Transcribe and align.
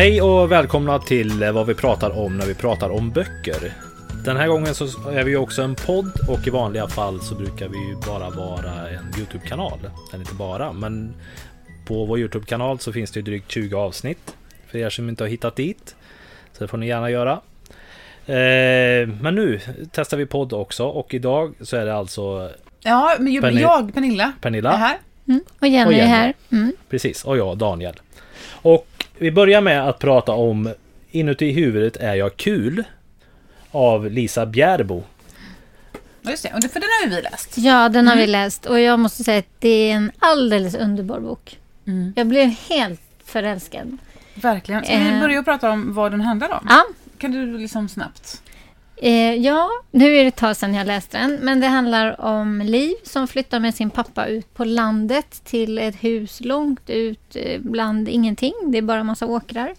Hej 0.00 0.22
och 0.22 0.52
välkomna 0.52 0.98
till 0.98 1.50
vad 1.52 1.66
vi 1.66 1.74
pratar 1.74 2.18
om 2.18 2.36
när 2.36 2.46
vi 2.46 2.54
pratar 2.54 2.90
om 2.90 3.10
böcker. 3.10 3.72
Den 4.24 4.36
här 4.36 4.48
gången 4.48 4.74
så 4.74 4.84
är 5.10 5.24
vi 5.24 5.36
också 5.36 5.62
en 5.62 5.74
podd 5.74 6.12
och 6.28 6.46
i 6.46 6.50
vanliga 6.50 6.88
fall 6.88 7.20
så 7.20 7.34
brukar 7.34 7.68
vi 7.68 7.78
ju 7.88 7.96
bara 8.06 8.30
vara 8.30 8.88
en 8.88 9.12
Youtube-kanal. 9.18 9.78
Eller 10.12 10.20
inte 10.20 10.34
bara, 10.34 10.72
men 10.72 11.14
på 11.86 12.04
vår 12.04 12.18
Youtube-kanal 12.18 12.78
så 12.78 12.92
finns 12.92 13.10
det 13.10 13.22
drygt 13.22 13.50
20 13.50 13.76
avsnitt 13.76 14.36
för 14.66 14.78
er 14.78 14.90
som 14.90 15.08
inte 15.08 15.24
har 15.24 15.28
hittat 15.28 15.56
dit. 15.56 15.96
Så 16.52 16.64
det 16.64 16.68
får 16.68 16.78
ni 16.78 16.86
gärna 16.86 17.10
göra. 17.10 17.32
Eh, 18.26 19.08
men 19.20 19.34
nu 19.34 19.60
testar 19.92 20.16
vi 20.16 20.26
podd 20.26 20.52
också 20.52 20.84
och 20.84 21.14
idag 21.14 21.54
så 21.60 21.76
är 21.76 21.86
det 21.86 21.94
alltså 21.94 22.50
Ja, 22.82 23.16
men 23.18 23.32
jag, 23.32 23.44
Perni- 23.44 23.60
jag 23.60 23.94
Pernilla, 23.94 24.32
Pernilla. 24.40 24.72
är 24.72 24.76
här. 24.76 24.98
Och 25.60 25.66
Jenny, 25.66 25.88
Och 25.88 25.92
Jenny. 25.92 25.98
är 25.98 26.06
här. 26.06 26.34
Mm. 26.52 26.72
Precis, 26.90 27.24
och 27.24 27.36
jag 27.38 27.58
Daniel. 27.58 27.94
Och 28.62 28.86
vi 29.20 29.30
börjar 29.30 29.60
med 29.60 29.88
att 29.88 29.98
prata 29.98 30.32
om 30.32 30.72
Inuti 31.10 31.50
huvudet 31.52 31.96
är 31.96 32.14
jag 32.14 32.36
kul 32.36 32.84
av 33.70 34.10
Lisa 34.10 34.46
Bjärbo. 34.46 35.02
Ja, 36.22 36.30
just 36.30 36.42
det. 36.42 36.48
För 36.68 36.80
den 36.80 36.88
har 37.02 37.10
ju 37.10 37.16
vi 37.16 37.22
läst. 37.22 37.58
Ja, 37.58 37.88
den 37.88 38.06
har 38.08 38.16
vi 38.16 38.22
Mm. 38.22 38.32
läst 38.32 38.66
och 38.66 38.80
jag 38.80 38.98
måste 38.98 39.24
säga 39.24 39.38
att 39.38 39.46
det 39.58 39.68
är 39.90 39.94
en 39.94 40.12
alldeles 40.18 40.74
underbar 40.74 41.20
bok. 41.20 41.58
Mm. 41.86 42.12
Jag 42.16 42.26
blev 42.26 42.48
helt 42.48 43.00
förälskad. 43.24 43.98
Verkligen. 44.34 44.84
Ska 44.84 44.98
vi 44.98 45.08
Eh. 45.14 45.20
börja 45.20 45.42
prata 45.42 45.70
om 45.70 45.94
vad 45.94 46.10
den 46.12 46.20
handlar 46.20 46.50
om? 46.52 46.66
Ja, 46.68 46.84
Kan 47.18 47.32
du 47.32 47.58
liksom 47.58 47.88
snabbt? 47.88 48.42
Eh, 49.02 49.34
ja, 49.34 49.70
nu 49.90 50.16
är 50.16 50.22
det 50.22 50.28
ett 50.28 50.36
tag 50.36 50.56
sedan 50.56 50.74
jag 50.74 50.86
läste 50.86 51.18
den, 51.18 51.38
men 51.42 51.60
det 51.60 51.66
handlar 51.66 52.20
om 52.20 52.60
Liv 52.60 52.94
som 53.04 53.28
flyttar 53.28 53.60
med 53.60 53.74
sin 53.74 53.90
pappa 53.90 54.26
ut 54.26 54.54
på 54.54 54.64
landet 54.64 55.44
till 55.44 55.78
ett 55.78 56.04
hus 56.04 56.40
långt 56.40 56.90
ut 56.90 57.36
eh, 57.36 57.60
bland 57.60 58.08
ingenting. 58.08 58.52
Det 58.66 58.78
är 58.78 58.82
bara 58.82 59.04
massa 59.04 59.26
åkrar. 59.26 59.74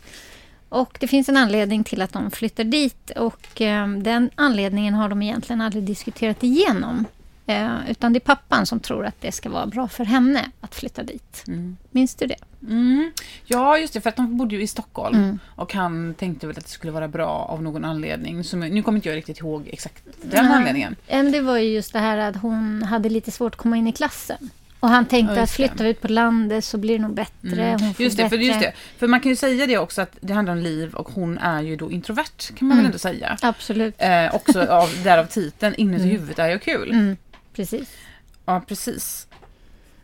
Och 0.69 0.97
det 0.99 1.07
finns 1.07 1.29
en 1.29 1.37
anledning 1.37 1.83
till 1.83 2.01
att 2.01 2.13
de 2.13 2.31
flyttar 2.31 2.63
dit 2.63 3.11
och 3.15 3.61
eh, 3.61 3.87
den 3.87 4.29
anledningen 4.35 4.93
har 4.93 5.09
de 5.09 5.21
egentligen 5.21 5.61
aldrig 5.61 5.83
diskuterat 5.83 6.43
igenom. 6.43 7.05
Eh, 7.45 7.89
utan 7.89 8.13
det 8.13 8.17
är 8.17 8.35
pappan 8.35 8.65
som 8.65 8.79
tror 8.79 9.05
att 9.05 9.21
det 9.21 9.31
ska 9.31 9.49
vara 9.49 9.65
bra 9.65 9.87
för 9.87 10.03
henne 10.03 10.51
att 10.61 10.75
flytta 10.75 11.03
dit. 11.03 11.43
Mm. 11.47 11.77
Minns 11.91 12.15
du 12.15 12.27
det? 12.27 12.35
Mm. 12.67 13.11
Ja, 13.45 13.77
just 13.77 13.93
det. 13.93 14.01
För 14.01 14.09
att 14.09 14.15
de 14.15 14.37
bodde 14.37 14.55
ju 14.55 14.61
i 14.61 14.67
Stockholm. 14.67 15.15
Mm. 15.23 15.39
Och 15.55 15.73
han 15.73 16.13
tänkte 16.13 16.47
väl 16.47 16.57
att 16.57 16.63
det 16.63 16.69
skulle 16.71 16.91
vara 16.91 17.07
bra 17.07 17.29
av 17.29 17.63
någon 17.63 17.85
anledning. 17.85 18.43
Som, 18.43 18.59
nu 18.59 18.83
kommer 18.83 18.97
inte 18.97 19.09
jag 19.09 19.15
riktigt 19.15 19.39
ihåg 19.39 19.69
exakt 19.73 20.03
den 20.21 20.45
Ja. 20.45 20.53
anledningen. 20.53 20.95
Det 21.07 21.41
var 21.41 21.57
ju 21.57 21.69
just 21.73 21.93
det 21.93 21.99
här 21.99 22.17
att 22.17 22.35
hon 22.35 22.83
hade 22.83 23.09
lite 23.09 23.31
svårt 23.31 23.53
att 23.55 23.57
komma 23.61 23.77
in 23.77 23.87
i 23.87 23.91
klassen. 23.91 24.49
Och 24.79 24.89
han 24.89 25.05
tänkte 25.05 25.35
Ja, 25.35 25.41
att 25.41 25.51
flyttar 25.51 25.83
vi 25.83 25.89
ut 25.89 26.01
på 26.01 26.07
landet 26.07 26.65
så 26.65 26.77
blir 26.77 26.97
det 26.97 27.01
nog 27.01 27.13
bättre. 27.13 27.63
Mm. 27.65 27.81
Hon 27.81 27.93
får 27.93 28.03
Just 28.03 28.17
det, 28.17 28.23
för 28.23 28.37
bättre... 28.37 28.43
just 28.45 28.59
det. 28.59 28.73
För 28.97 29.07
man 29.07 29.19
kan 29.19 29.29
ju 29.29 29.35
säga 29.35 29.67
det 29.67 29.77
också 29.77 30.01
att 30.01 30.17
det 30.21 30.33
handlar 30.33 30.53
om 30.53 30.59
Liv 30.59 30.93
och 30.93 31.09
hon 31.09 31.37
är 31.37 31.61
ju 31.61 31.75
då 31.75 31.91
introvert. 31.91 32.55
Kan 32.55 32.67
man 32.67 32.77
väl 32.77 32.79
Mm. 32.79 32.85
ändå 32.85 32.97
säga. 32.99 33.37
Absolut. 33.41 33.95
Eh, 33.97 34.35
också 34.35 34.61
av, 34.67 34.89
därav 35.03 35.25
titeln 35.25 35.75
Inuti 35.77 36.03
huvudet 36.03 36.39
är 36.39 36.47
jag 36.49 36.61
kul. 36.61 36.91
Mm, 36.91 37.17
precis. 37.55 37.89
Ja, 38.45 38.61
precis. 38.67 39.27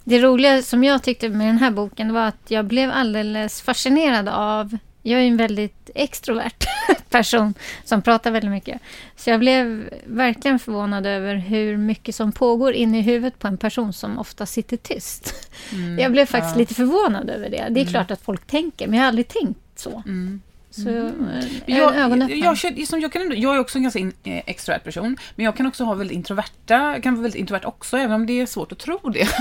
Det 0.10 0.20
roliga 0.20 0.62
som 0.62 0.84
jag 0.84 1.04
tyckte 1.04 1.30
med 1.30 1.48
den 1.48 1.58
här 1.58 1.72
boken 1.72 2.14
var 2.14 2.28
att 2.28 2.52
jag 2.52 2.66
blev 2.66 2.92
alldeles 2.92 3.62
fascinerad 3.62 4.30
av... 4.30 4.78
Jag 5.02 5.22
är 5.22 5.26
en 5.26 5.38
väldigt 5.38 5.90
extrovert 5.96 6.66
person 7.10 7.54
som 7.84 8.02
pratar 8.02 8.32
väldigt 8.32 8.52
mycket. 8.52 8.82
Så 9.16 9.30
jag 9.30 9.40
blev 9.40 9.90
verkligen 10.06 10.60
förvånad 10.60 11.06
över 11.06 11.36
hur 11.36 11.78
mycket 11.78 12.16
som 12.16 12.32
pågår 12.32 12.74
inne 12.74 13.00
i 13.00 13.02
huvudet 13.02 13.40
på 13.40 13.48
en 13.48 13.58
person 13.58 13.94
som 13.94 14.20
ofta 14.20 14.46
sitter 14.46 14.78
tyst. 14.78 15.34
Mm. 15.74 16.00
Jag 16.00 16.12
blev 16.12 16.26
faktiskt 16.26 16.56
Ja. 16.56 16.60
lite 16.60 16.74
förvånad 16.74 17.30
över 17.30 17.50
det. 17.50 17.68
Det 17.70 17.82
är 17.82 17.86
klart 17.86 18.12
att 18.12 18.22
folk 18.22 18.48
tänker, 18.48 18.88
men 18.88 18.98
jag 18.98 19.04
har 19.04 19.08
aldrig 19.08 19.28
tänkt 19.28 19.60
så. 19.76 20.04
Mm. 20.06 20.42
Så 20.84 20.90
eh, 20.90 21.06
en 21.06 21.44
Jag, 21.66 21.96
ögonöppnare. 21.96 22.40
jag, 22.40 22.58
känner- 22.58 22.86
som 22.86 23.00
jag, 23.02 23.12
kan 23.12 23.22
ändå, 23.22 23.36
jag 23.36 23.56
är 23.56 23.60
också 23.60 23.78
en 23.78 23.84
ganska 23.84 24.00
in, 24.00 24.14
eh, 24.24 24.42
extrovert 24.46 24.80
person, 24.84 25.18
men 25.36 25.46
jag 25.46 25.56
kan 25.58 25.66
också 25.66 25.84
ha 25.84 25.94
väldigt 25.94 26.16
introverta, 26.16 27.02
kan 27.02 27.14
vara 27.14 27.22
väldigt 27.24 27.40
introvert 27.40 27.66
också, 27.66 27.98
även 27.98 28.12
om 28.16 28.26
det 28.26 28.42
är 28.42 28.46
svårt 28.46 28.72
att 28.72 28.80
tro 28.80 29.00
det. 29.10 29.28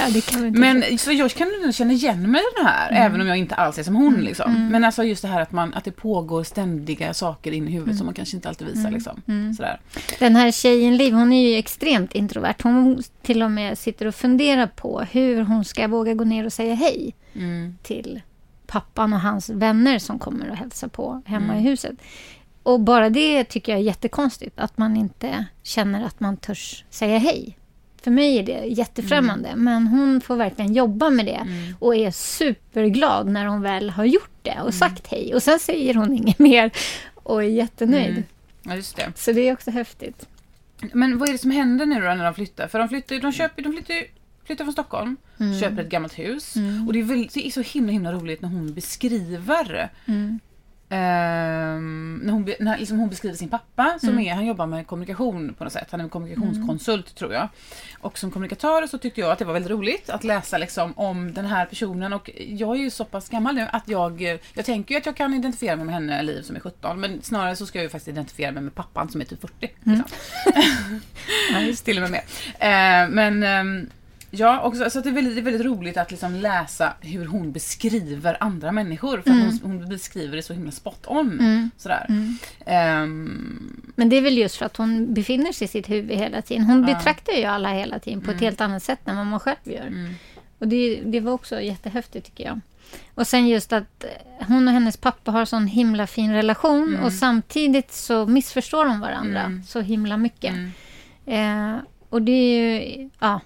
Ja, 0.00 0.10
det 0.14 0.20
kan 0.26 0.46
inte 0.46 0.58
Men 0.60 0.98
så 0.98 1.12
jag 1.12 1.30
kan 1.30 1.72
känna 1.72 1.92
igen 1.92 2.30
mig 2.30 2.40
i 2.40 2.44
den 2.56 2.66
här, 2.66 2.90
Mm. 2.90 3.02
även 3.02 3.20
om 3.20 3.26
jag 3.26 3.36
inte 3.36 3.54
alls 3.54 3.78
är 3.78 3.82
som 3.82 3.94
hon. 3.96 4.14
Liksom. 4.14 4.68
Men 4.70 4.84
alltså 4.84 5.04
just 5.04 5.22
det 5.22 5.28
här 5.28 5.40
att, 5.40 5.52
man, 5.52 5.74
att 5.74 5.84
det 5.84 5.90
pågår 5.92 6.44
ständiga 6.44 7.14
saker 7.14 7.52
in 7.52 7.68
i 7.68 7.70
huvudet 7.70 7.86
Mm. 7.86 7.96
som 7.98 8.06
man 8.06 8.14
kanske 8.14 8.36
inte 8.36 8.48
alltid 8.48 8.66
visar. 8.68 8.90
Liksom. 8.90 9.22
Sådär. 9.56 9.80
Den 10.18 10.36
här 10.36 10.50
tjejen 10.50 10.96
Liv, 10.96 11.14
hon 11.14 11.32
är 11.32 11.48
ju 11.50 11.56
extremt 11.58 12.14
introvert. 12.14 12.54
Hon 12.62 13.02
till 13.22 13.42
och 13.42 13.50
med 13.50 13.78
sitter 13.78 14.06
och 14.06 14.14
funderar 14.14 14.66
på 14.66 15.00
hur 15.10 15.42
hon 15.42 15.64
ska 15.64 15.88
våga 15.88 16.14
gå 16.14 16.24
ner 16.24 16.46
och 16.46 16.52
säga 16.52 16.74
hej 16.74 17.14
Mm. 17.34 17.76
till 17.82 18.20
pappan 18.70 19.12
och 19.12 19.20
hans 19.20 19.50
vänner 19.50 19.98
som 19.98 20.18
kommer 20.18 20.50
och 20.50 20.56
hälsa 20.56 20.88
på 20.88 21.22
hemma 21.26 21.52
Mm. 21.52 21.66
i 21.66 21.68
huset. 21.68 21.94
Och 22.62 22.80
bara 22.80 23.10
det 23.10 23.44
tycker 23.44 23.72
jag 23.72 23.78
är 23.80 23.84
jättekonstigt, 23.84 24.58
att 24.60 24.78
man 24.78 24.96
inte 24.96 25.44
känner 25.62 26.04
att 26.06 26.20
man 26.20 26.36
törs 26.36 26.84
säga 26.90 27.18
hej. 27.18 27.56
För 28.02 28.10
mig 28.10 28.38
är 28.38 28.42
det 28.42 28.64
jättefrämmande, 28.66 29.48
Mm. 29.48 29.64
men 29.64 29.86
hon 29.86 30.20
får 30.20 30.36
verkligen 30.36 30.74
jobba 30.74 31.10
med 31.10 31.26
det 31.26 31.46
och 31.78 31.96
är 31.96 32.10
superglad 32.10 33.26
när 33.26 33.46
hon 33.46 33.62
väl 33.62 33.90
har 33.90 34.04
gjort 34.04 34.30
det 34.42 34.50
Mm. 34.50 34.66
och 34.66 34.74
sagt 34.74 35.06
hej. 35.06 35.34
Och 35.34 35.42
sen 35.42 35.58
säger 35.58 35.94
hon 35.94 36.12
inget 36.14 36.38
mer 36.50 36.70
och 37.14 37.42
är 37.44 37.48
jättenöjd. 37.48 38.10
Mm. 38.10 38.22
Ja, 38.62 38.74
just 38.74 38.96
det. 38.96 39.12
Så 39.16 39.32
det 39.32 39.40
är 39.48 39.52
också 39.52 39.70
häftigt. 39.70 40.26
Men 40.92 41.18
vad 41.18 41.28
är 41.28 41.32
det 41.32 41.38
som 41.38 41.50
händer 41.50 41.86
nu 41.86 41.94
då 41.94 42.00
när 42.00 42.24
de 42.24 42.34
flyttar? 42.34 42.68
För 42.68 42.78
de 42.78 42.88
flyttar, 42.88 43.16
de 43.20 43.32
köper, 43.32 43.62
de 43.62 43.72
flyttar, 43.72 43.94
flyttar 44.44 44.64
från 44.64 44.72
Stockholm, 44.72 45.16
köper 45.60 45.82
ett 45.82 45.88
gammalt 45.88 46.18
hus. 46.18 46.54
Och 46.86 46.92
det 46.92 46.98
är, 46.98 47.04
väl, 47.04 47.28
det 47.34 47.46
är 47.46 47.50
så 47.50 47.60
himla 47.60 47.92
himla 47.92 48.12
roligt 48.12 48.42
när 48.42 48.48
hon 48.48 48.74
beskriver 48.74 49.90
Mm. 50.06 50.40
Ehm, 50.92 52.20
när 52.24 52.32
hon, 52.32 52.52
när 52.60 52.78
liksom 52.78 52.98
hon 52.98 53.08
beskriver 53.08 53.36
sin 53.36 53.48
pappa, 53.48 53.98
som 54.00 54.08
Mm. 54.08 54.26
är, 54.26 54.34
han 54.34 54.46
jobbar 54.46 54.66
med 54.66 54.86
kommunikation 54.86 55.54
på 55.54 55.64
något 55.64 55.72
sätt. 55.72 55.88
Han 55.90 56.00
är 56.00 56.04
en 56.04 56.10
kommunikationskonsult 56.10 57.14
tror 57.14 57.32
jag. 57.32 57.48
Och 58.00 58.18
som 58.18 58.30
kommunikatör 58.30 58.86
så 58.86 58.98
tyckte 58.98 59.20
jag 59.20 59.30
att 59.30 59.38
det 59.38 59.44
var 59.44 59.52
väldigt 59.52 59.70
roligt 59.70 60.10
att 60.10 60.24
läsa 60.24 60.58
liksom, 60.58 60.92
om 60.96 61.34
den 61.34 61.46
här 61.46 61.66
personen. 61.66 62.12
Och 62.12 62.30
jag 62.48 62.76
är 62.76 62.80
ju 62.80 62.90
så 62.90 63.04
pass 63.04 63.28
gammal 63.28 63.54
nu 63.54 63.66
att 63.72 63.88
jag, 63.88 64.38
jag 64.54 64.64
tänker 64.64 64.94
ju 64.94 64.98
att 64.98 65.06
jag 65.06 65.16
kan 65.16 65.34
identifiera 65.34 65.76
mig 65.76 65.84
med 65.84 65.94
henne, 65.94 66.22
Liv 66.22 66.42
som 66.42 66.56
är 66.56 66.60
17. 66.60 67.00
Men 67.00 67.22
snarare 67.22 67.56
så 67.56 67.66
ska 67.66 67.78
jag 67.78 67.84
ju 67.84 67.88
faktiskt 67.88 68.08
identifiera 68.08 68.52
mig 68.52 68.62
med 68.62 68.74
pappan 68.74 69.08
som 69.08 69.20
är 69.20 69.24
typ 69.24 69.40
40. 69.40 69.70
Liksom. 69.82 70.04
Till 71.84 72.02
och 72.02 72.10
med 72.10 72.22
med. 72.58 73.04
Eh, 73.04 73.10
men 73.10 73.42
ehm, 73.42 73.90
Ja, 74.30 74.60
också, 74.60 74.90
så 74.90 75.00
det, 75.00 75.08
är 75.08 75.12
väldigt, 75.12 75.34
det 75.34 75.40
är 75.40 75.44
väldigt 75.44 75.66
roligt 75.66 75.96
att 75.96 76.10
liksom 76.10 76.34
läsa 76.34 76.92
hur 77.00 77.26
hon 77.26 77.52
beskriver 77.52 78.36
andra 78.40 78.72
människor. 78.72 79.20
För 79.22 79.30
att 79.30 79.36
hon, 79.36 79.60
hon 79.62 79.88
beskriver 79.88 80.36
det 80.36 80.42
så 80.42 80.52
himla 80.52 80.70
spot 80.70 81.04
on. 81.06 81.70
Sådär. 81.76 82.06
Ehm, 82.66 83.82
Men 83.96 84.08
det 84.08 84.16
är 84.16 84.20
väl 84.22 84.38
just 84.38 84.56
för 84.56 84.66
att 84.66 84.76
hon 84.76 85.14
befinner 85.14 85.52
sig 85.52 85.64
i 85.64 85.68
sitt 85.68 85.90
huvud 85.90 86.16
hela 86.18 86.42
tiden. 86.42 86.64
Hon 86.64 86.78
Ja. 86.82 86.84
Mm. 86.88 86.94
betraktar 86.98 87.32
ju 87.32 87.44
alla 87.44 87.68
hela 87.68 87.98
tiden 87.98 88.20
på 88.20 88.30
ett 88.30 88.40
helt 88.40 88.60
annat 88.60 88.82
sätt 88.82 89.00
än 89.04 89.16
vad 89.16 89.26
man 89.26 89.40
själv 89.40 89.56
gör. 89.64 90.14
Och 90.58 90.68
det, 90.68 91.00
det 91.04 91.20
var 91.20 91.32
också 91.32 91.60
jättehäftigt 91.60 92.26
tycker 92.26 92.44
jag. 92.44 92.60
Och 93.14 93.26
sen 93.26 93.48
just 93.48 93.72
att 93.72 94.04
eh, 94.04 94.46
hon 94.48 94.68
och 94.68 94.74
hennes 94.74 94.96
pappa 94.96 95.30
har 95.30 95.44
sån 95.44 95.66
himla 95.66 96.06
fin 96.06 96.32
relation 96.32 96.88
Mm. 96.88 97.04
och 97.04 97.12
samtidigt 97.12 97.92
så 97.92 98.26
missförstår 98.26 98.84
de 98.84 99.00
varandra 99.00 99.52
så 99.66 99.80
himla 99.80 100.16
mycket. 100.16 100.54
Mm. 100.54 101.74
Eh, 101.74 101.80
och 102.08 102.22
det 102.22 102.32
är 102.32 102.80
ju, 102.80 103.10
ja, 103.20 103.40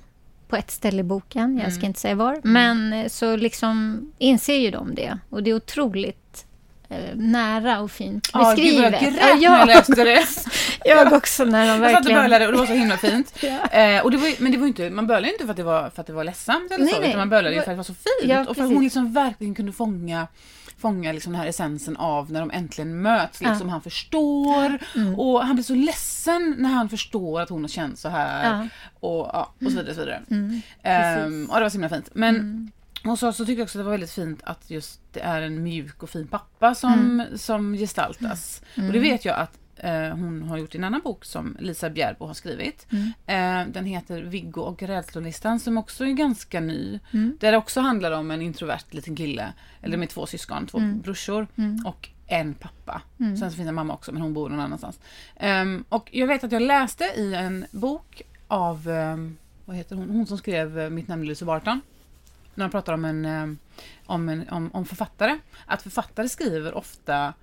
på 0.54 0.58
ett 0.58 0.70
ställe 0.70 1.00
i 1.00 1.02
boken, 1.02 1.60
jag 1.64 1.72
ska 1.72 1.86
inte 1.86 2.00
säga 2.00 2.14
var, 2.14 2.40
men 2.42 2.92
eh, 2.92 3.08
så 3.08 3.36
liksom 3.36 4.06
inser 4.18 4.56
ju 4.56 4.70
de 4.70 4.94
det. 4.94 5.18
Och 5.30 5.42
det 5.42 5.50
är 5.50 5.54
otroligt 5.54 6.44
eh, 6.88 6.96
nära 7.14 7.80
och 7.80 7.90
fint 7.90 8.30
Ja, 8.32 8.54
gud 8.56 8.82
vad 8.82 8.92
beskrivet. 8.92 9.16
jag 9.20 9.40
grät 9.40 9.40
när 9.40 9.58
jag 9.58 9.66
läste 9.66 10.04
det. 10.04 10.24
Jag 10.84 11.12
också 11.12 11.44
när 11.44 11.66
de 11.78 11.82
Jag 11.82 11.90
satt 11.92 12.00
och 12.00 12.06
verkligen... 12.10 12.22
bölade 12.22 12.46
och 12.46 12.52
det 12.52 12.58
var 12.58 12.66
så 12.66 12.72
himla 12.72 12.96
fint. 12.96 13.34
Ja. 13.42 13.66
Eh, 13.80 14.02
och 14.04 14.10
det 14.10 14.16
var, 14.16 14.28
ju- 14.28 14.34
men 14.38 14.52
det 14.52 14.58
var 14.58 14.66
inte, 14.66 14.90
man 14.90 15.06
bölade 15.06 15.32
inte 15.32 15.44
för 15.44 15.50
att 15.50 15.56
det 15.56 15.62
var, 15.62 15.90
för 15.90 16.00
att 16.00 16.06
det 16.06 16.12
var 16.12 16.24
ledsamt 16.24 16.72
eller 16.72 16.84
Nej, 16.84 16.94
så, 16.94 17.00
nej. 17.00 17.08
utan 17.08 17.18
man 17.20 17.30
bölade 17.30 17.54
ju 17.54 17.62
för 17.62 17.70
att 17.70 17.74
det 17.74 17.76
var 17.76 17.84
så 17.84 17.94
fint. 17.94 18.30
Ja, 18.32 18.44
och 18.48 18.56
för 18.56 18.62
att 18.64 18.72
hon 18.72 18.82
liksom 18.84 19.12
verkligen 19.12 19.54
kunde 19.54 19.72
fånga 19.72 20.26
fångar 20.78 21.12
liksom 21.12 21.32
den 21.32 21.40
här 21.42 21.48
essensen 21.48 21.96
av 21.96 22.32
när 22.32 22.40
de 22.40 22.50
äntligen 22.50 23.02
möts. 23.02 23.40
Liksom 23.40 23.68
Han 23.68 23.80
förstår 23.82 24.78
och 25.16 25.46
han 25.46 25.56
blir 25.56 25.64
så 25.64 25.74
ledsen 25.74 26.54
när 26.58 26.70
han 26.70 26.88
förstår 26.88 27.40
att 27.40 27.48
hon 27.48 27.60
har 27.62 27.68
känt 27.68 27.98
så 27.98 28.08
här. 28.08 28.50
Ja. 28.52 28.68
Och, 29.00 29.30
ja, 29.32 29.54
och 29.64 29.72
så 29.72 29.76
vidare. 29.78 29.94
Så 29.94 30.00
vidare. 30.00 30.22
Mm, 30.30 30.60
Ehm, 30.82 31.46
och 31.50 31.56
det 31.56 31.62
var 31.62 31.68
så 31.70 31.74
himla 31.74 31.88
fint. 31.88 32.10
Men 32.12 32.70
och 33.06 33.18
så, 33.18 33.32
så 33.32 33.44
tycker 33.46 33.58
jag 33.60 33.64
också 33.64 33.78
att 33.78 33.80
det 33.80 33.84
var 33.84 33.90
väldigt 33.90 34.10
fint 34.10 34.40
att 34.44 34.70
just 34.70 35.00
det 35.12 35.20
är 35.20 35.42
en 35.42 35.62
mjuk 35.62 36.02
och 36.02 36.10
fin 36.10 36.26
pappa 36.26 36.74
som, 36.74 36.92
Mm. 36.92 37.38
som 37.38 37.72
gestaltas. 37.74 38.62
Och 38.76 38.92
det 38.92 38.98
vet 38.98 39.24
jag 39.24 39.36
att 39.38 39.58
hon 39.92 40.42
har 40.42 40.56
gjort 40.58 40.74
en 40.74 40.84
annan 40.84 41.00
bok 41.04 41.24
som 41.24 41.56
Lisa 41.60 41.90
Bjärbo 41.90 42.26
har 42.26 42.34
skrivit. 42.34 42.86
Mm. 42.92 43.12
Eh, 43.26 43.72
den 43.72 43.84
heter 43.84 44.22
Viggo 44.22 44.60
och 44.60 44.82
rädslolistan 44.82 45.60
som 45.60 45.78
också 45.78 46.04
är 46.04 46.12
ganska 46.12 46.60
ny. 46.60 47.00
Mm. 47.12 47.36
Där 47.40 47.52
det 47.52 47.58
också 47.58 47.80
handlar 47.80 48.10
om 48.12 48.30
en 48.30 48.42
introvert 48.42 48.84
liten 48.90 49.16
kille, 49.16 49.52
eller 49.82 49.96
med 49.96 50.08
två 50.10 50.26
syskon, 50.26 50.66
två 50.66 50.78
Mm. 50.78 51.00
brorsor 51.00 51.46
och 51.84 52.08
en 52.26 52.54
pappa. 52.54 53.02
Sen 53.18 53.38
så 53.50 53.50
finns 53.50 53.68
en 53.68 53.74
mamma 53.74 53.94
också 53.94 54.12
men 54.12 54.22
hon 54.22 54.34
bor 54.34 54.48
någon 54.48 54.60
annanstans. 54.60 55.00
Ehm, 55.36 55.84
och 55.88 56.08
jag 56.12 56.26
vet 56.26 56.44
att 56.44 56.52
jag 56.52 56.62
läste 56.62 57.04
i 57.04 57.34
en 57.34 57.66
bok 57.70 58.22
av, 58.48 58.88
ehm, 58.88 59.36
vad 59.64 59.76
heter 59.76 59.96
hon, 59.96 60.10
hon 60.10 60.26
som 60.26 60.38
skrev 60.38 60.78
eh, 60.78 60.90
Mitt 60.90 61.08
namn 61.08 61.22
är 61.22 61.26
Lucy 61.26 61.44
Barton. 61.44 61.80
När 62.54 62.64
de 62.64 62.70
pratar 62.70 62.92
om, 62.92 63.04
en, 63.04 63.58
om, 64.06 64.28
en, 64.28 64.48
om, 64.48 64.70
om 64.72 64.84
författare. 64.86 65.38
Att 65.66 65.82
författare 65.82 66.28
skriver 66.28 66.74
ofta 66.74 67.34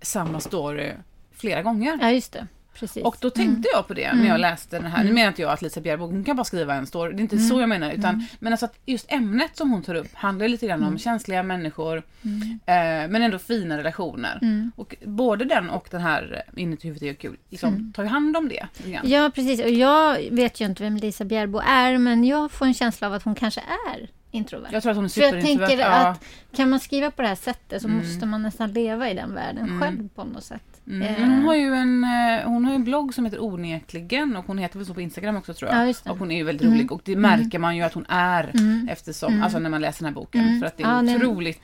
samma 0.00 0.40
story 0.40 0.92
flera 1.42 1.62
gånger. 1.62 1.98
Ja, 2.00 2.10
just 2.10 2.32
det. 2.32 2.46
Precis. 2.74 3.04
Och 3.04 3.16
då 3.20 3.30
tänkte 3.30 3.68
jag 3.72 3.88
på 3.88 3.94
det 3.94 4.12
när 4.12 4.28
jag 4.28 4.40
läste 4.40 4.78
den 4.78 4.86
här. 4.86 5.04
Nu 5.04 5.12
menar 5.12 5.28
inte 5.28 5.42
jag 5.42 5.52
att 5.52 5.62
Lisa 5.62 5.80
Bjärbo, 5.80 6.06
hon 6.06 6.24
kan 6.24 6.36
bara 6.36 6.44
skriva 6.44 6.74
en 6.74 6.86
story. 6.86 7.12
Det 7.12 7.20
är 7.20 7.22
inte 7.22 7.38
så 7.38 7.60
jag 7.60 7.68
menar. 7.68 7.92
Utan, 7.92 8.26
Men 8.38 8.52
alltså 8.52 8.66
att 8.66 8.78
just 8.86 9.12
ämnet 9.12 9.56
som 9.56 9.70
hon 9.70 9.82
tar 9.82 9.94
upp 9.94 10.14
handlar 10.14 10.48
lite 10.48 10.66
grann 10.66 10.82
om 10.82 10.98
känsliga 10.98 11.42
människor. 11.42 11.96
Eh, 11.96 13.08
men 13.08 13.14
ändå 13.22 13.38
fina 13.38 13.78
relationer. 13.78 14.70
Och 14.76 14.96
både 15.04 15.44
den 15.44 15.70
och 15.70 15.88
den 15.90 16.00
här 16.00 16.44
eh, 16.54 16.62
Inuti 16.62 16.88
huvudet 16.88 17.08
är 17.08 17.14
kul, 17.14 17.36
liksom, 17.50 17.92
tar 17.96 18.02
ju 18.02 18.08
hand 18.08 18.36
om 18.36 18.48
det. 18.48 18.66
Ja, 19.04 19.30
precis. 19.34 19.60
Och 19.60 19.70
jag 19.70 20.30
vet 20.30 20.60
ju 20.60 20.64
inte 20.64 20.82
vem 20.82 20.96
Lisa 20.96 21.24
Bjärbo 21.24 21.58
är, 21.66 21.98
men 21.98 22.24
jag 22.24 22.50
får 22.50 22.66
en 22.66 22.74
känsla 22.74 23.06
av 23.06 23.14
att 23.14 23.22
hon 23.22 23.34
kanske 23.34 23.60
är 23.60 24.08
introvert. 24.30 24.68
Jag 24.72 24.82
tror 24.82 24.90
att 24.90 24.96
hon 24.96 25.04
är 25.04 25.08
För 25.08 25.20
jag 25.20 25.30
superintrovert. 25.30 25.68
tänker 25.68 25.84
ja. 25.84 26.08
att 26.08 26.24
kan 26.56 26.70
man 26.70 26.80
skriva 26.80 27.10
på 27.10 27.22
det 27.22 27.28
här 27.28 27.34
sättet 27.34 27.82
så 27.82 27.88
måste 27.88 28.26
man 28.26 28.42
nästan 28.42 28.72
leva 28.72 29.10
i 29.10 29.14
den 29.14 29.34
världen 29.34 29.80
själv 29.80 30.08
på 30.08 30.24
något 30.24 30.44
sätt. 30.44 30.62
Mm. 30.86 31.02
Eh, 31.02 31.20
hon 31.20 31.44
har 31.44 31.54
ju 31.54 31.74
en, 31.74 32.04
eh, 32.04 32.44
hon 32.44 32.64
har 32.64 32.72
ju 32.72 32.76
en 32.76 32.84
blogg 32.84 33.14
som 33.14 33.24
heter 33.24 33.42
Onekligen 33.44 34.36
och 34.36 34.44
hon 34.46 34.58
heter 34.58 34.78
väl 34.78 34.86
så 34.86 34.94
på 34.94 35.00
Instagram 35.00 35.36
också 35.36 35.54
tror 35.54 35.70
jag. 35.70 35.78
Ja. 35.78 35.82
Mm. 35.82 35.94
och 36.08 36.18
hon 36.18 36.30
är 36.30 36.36
ju 36.36 36.44
väldigt 36.44 36.68
rolig 36.68 36.92
och 36.92 37.00
det 37.04 37.16
märker 37.16 37.58
man 37.58 37.76
ju 37.76 37.82
att 37.82 37.92
hon 37.94 38.06
är 38.08 38.52
eftersom, 38.88 39.42
alltså 39.42 39.58
när 39.58 39.70
man 39.70 39.80
läser 39.80 40.04
den 40.04 40.14
här 40.14 40.20
boken. 40.20 40.60
För 40.60 40.66
att 40.66 40.76
det 40.76 40.82
är 40.82 41.04
Ja, 41.04 41.16
otroligt, 41.16 41.60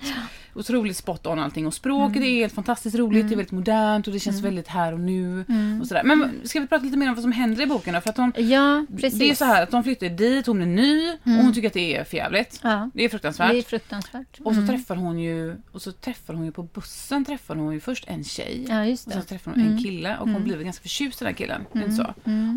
otroligt 0.58 0.96
spot 0.96 1.26
on 1.26 1.38
allting. 1.38 1.66
Och 1.66 1.74
språket 1.74 2.22
är 2.22 2.26
helt 2.26 2.54
fantastiskt 2.54 2.96
roligt, 2.96 3.28
det 3.28 3.34
är 3.34 3.36
väldigt 3.36 3.52
modernt 3.52 4.06
och 4.06 4.12
det 4.12 4.20
känns 4.20 4.40
väldigt 4.42 4.68
här 4.68 4.92
och 4.92 5.00
nu. 5.00 5.44
Och 5.80 5.86
sådär. 5.86 6.02
Men 6.04 6.40
ska 6.44 6.60
vi 6.60 6.66
prata 6.66 6.84
lite 6.84 6.96
mer 6.96 7.08
om 7.08 7.14
vad 7.14 7.22
som 7.22 7.32
händer 7.32 7.62
i 7.62 7.66
boken 7.66 7.94
då? 7.94 8.00
För 8.00 8.10
att 8.10 8.16
hon, 8.16 8.32
Ja, 8.36 8.86
precis. 8.96 9.18
det 9.18 9.30
är 9.30 9.34
så 9.34 9.44
här 9.44 9.62
att 9.62 9.70
de 9.70 9.84
flyttar 9.84 10.08
dit, 10.08 10.46
hon 10.46 10.62
är 10.62 10.66
ny 10.66 11.10
och 11.10 11.16
hon 11.42 11.52
tycker 11.54 11.68
att 11.68 11.74
det 11.74 11.96
är 11.96 12.04
förjävligt. 12.04 12.60
Ja, 12.62 12.90
Det 12.94 13.04
är 13.04 13.08
fruktansvärt. 13.08 13.50
det 13.52 13.58
är 13.58 13.62
fruktansvärt. 13.62 14.40
Och 14.44 14.54
så 14.54 14.66
träffar 14.66 14.96
hon 14.96 15.18
ju, 15.18 15.56
och 15.72 15.82
så 15.82 15.92
träffar 15.92 16.34
hon 16.34 16.44
ju 16.44 16.52
på 16.52 16.62
bussen 16.62 17.24
träffar 17.24 17.54
hon 17.56 17.74
ju 17.74 17.80
först 17.80 18.04
en 18.08 18.24
tjej. 18.24 18.66
Ja, 18.68 18.92
Och 18.92 18.98
så 18.98 19.22
träffar 19.22 19.52
hon 19.54 19.60
en 19.60 19.82
kille 19.82 20.16
och 20.18 20.28
hon 20.28 20.44
blir 20.44 20.58
ganska 20.58 20.82
förtjust 20.82 21.22
i 21.22 21.24
den 21.24 21.32
här 21.34 21.38
killen. 21.38 21.62
Inte 21.74 21.92
så? 21.92 22.14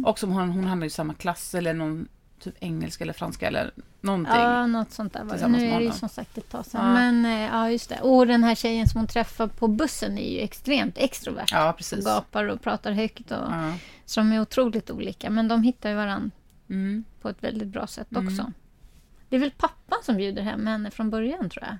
Och 0.09 0.19
som 0.19 0.31
hon, 0.31 0.49
hon 0.49 0.63
hamnar 0.63 0.85
i 0.85 0.89
samma 0.89 1.13
klass 1.13 1.55
eller 1.55 1.73
någon 1.73 2.07
typ 2.41 2.55
engelska 2.59 3.03
eller 3.03 3.13
franska 3.13 3.47
eller 3.47 3.71
någonting. 4.01 4.33
Ja, 4.35 4.67
något 4.67 4.91
sånt 4.91 5.13
där 5.13 5.23
var 5.23 5.37
det. 5.37 5.47
Nu 5.47 5.65
är 5.71 5.79
det 5.79 5.85
ju 5.85 5.91
som 5.91 6.09
sagt 6.09 6.37
ett 6.37 6.49
tag 6.49 6.65
sedan. 6.65 6.85
Ja. 6.87 6.93
Men 6.93 7.25
eh, 7.25 7.31
ja, 7.55 7.69
just 7.71 7.89
det. 7.89 7.99
Och 8.01 8.27
den 8.27 8.43
här 8.43 8.55
tjejen 8.55 8.87
som 8.87 8.99
hon 8.99 9.07
träffar 9.07 9.47
på 9.47 9.67
bussen 9.67 10.17
är 10.17 10.31
ju 10.33 10.39
extremt 10.39 10.97
extrovert. 10.97 11.51
Ja, 11.51 11.69
och 11.69 11.77
precis. 11.77 12.05
gapar 12.05 12.45
och 12.45 12.61
pratar 12.61 12.91
högt. 12.91 13.31
Och, 13.31 13.37
Ja. 13.37 13.73
Så 14.05 14.19
de 14.19 14.31
är 14.31 14.41
otroligt 14.41 14.89
olika. 14.91 15.29
Men 15.29 15.47
de 15.47 15.63
hittar 15.63 15.89
ju 15.89 15.95
varandra 15.95 16.29
Mm. 16.69 17.03
på 17.21 17.29
ett 17.29 17.43
väldigt 17.43 17.67
bra 17.67 17.87
sätt 17.87 18.07
också. 18.17 18.51
Det 19.29 19.35
är 19.35 19.39
väl 19.39 19.51
pappan 19.51 19.97
som 20.03 20.17
bjuder 20.17 20.41
hem 20.41 20.67
henne 20.67 20.91
från 20.91 21.09
början 21.09 21.49
tror 21.49 21.63
jag. 21.65 21.77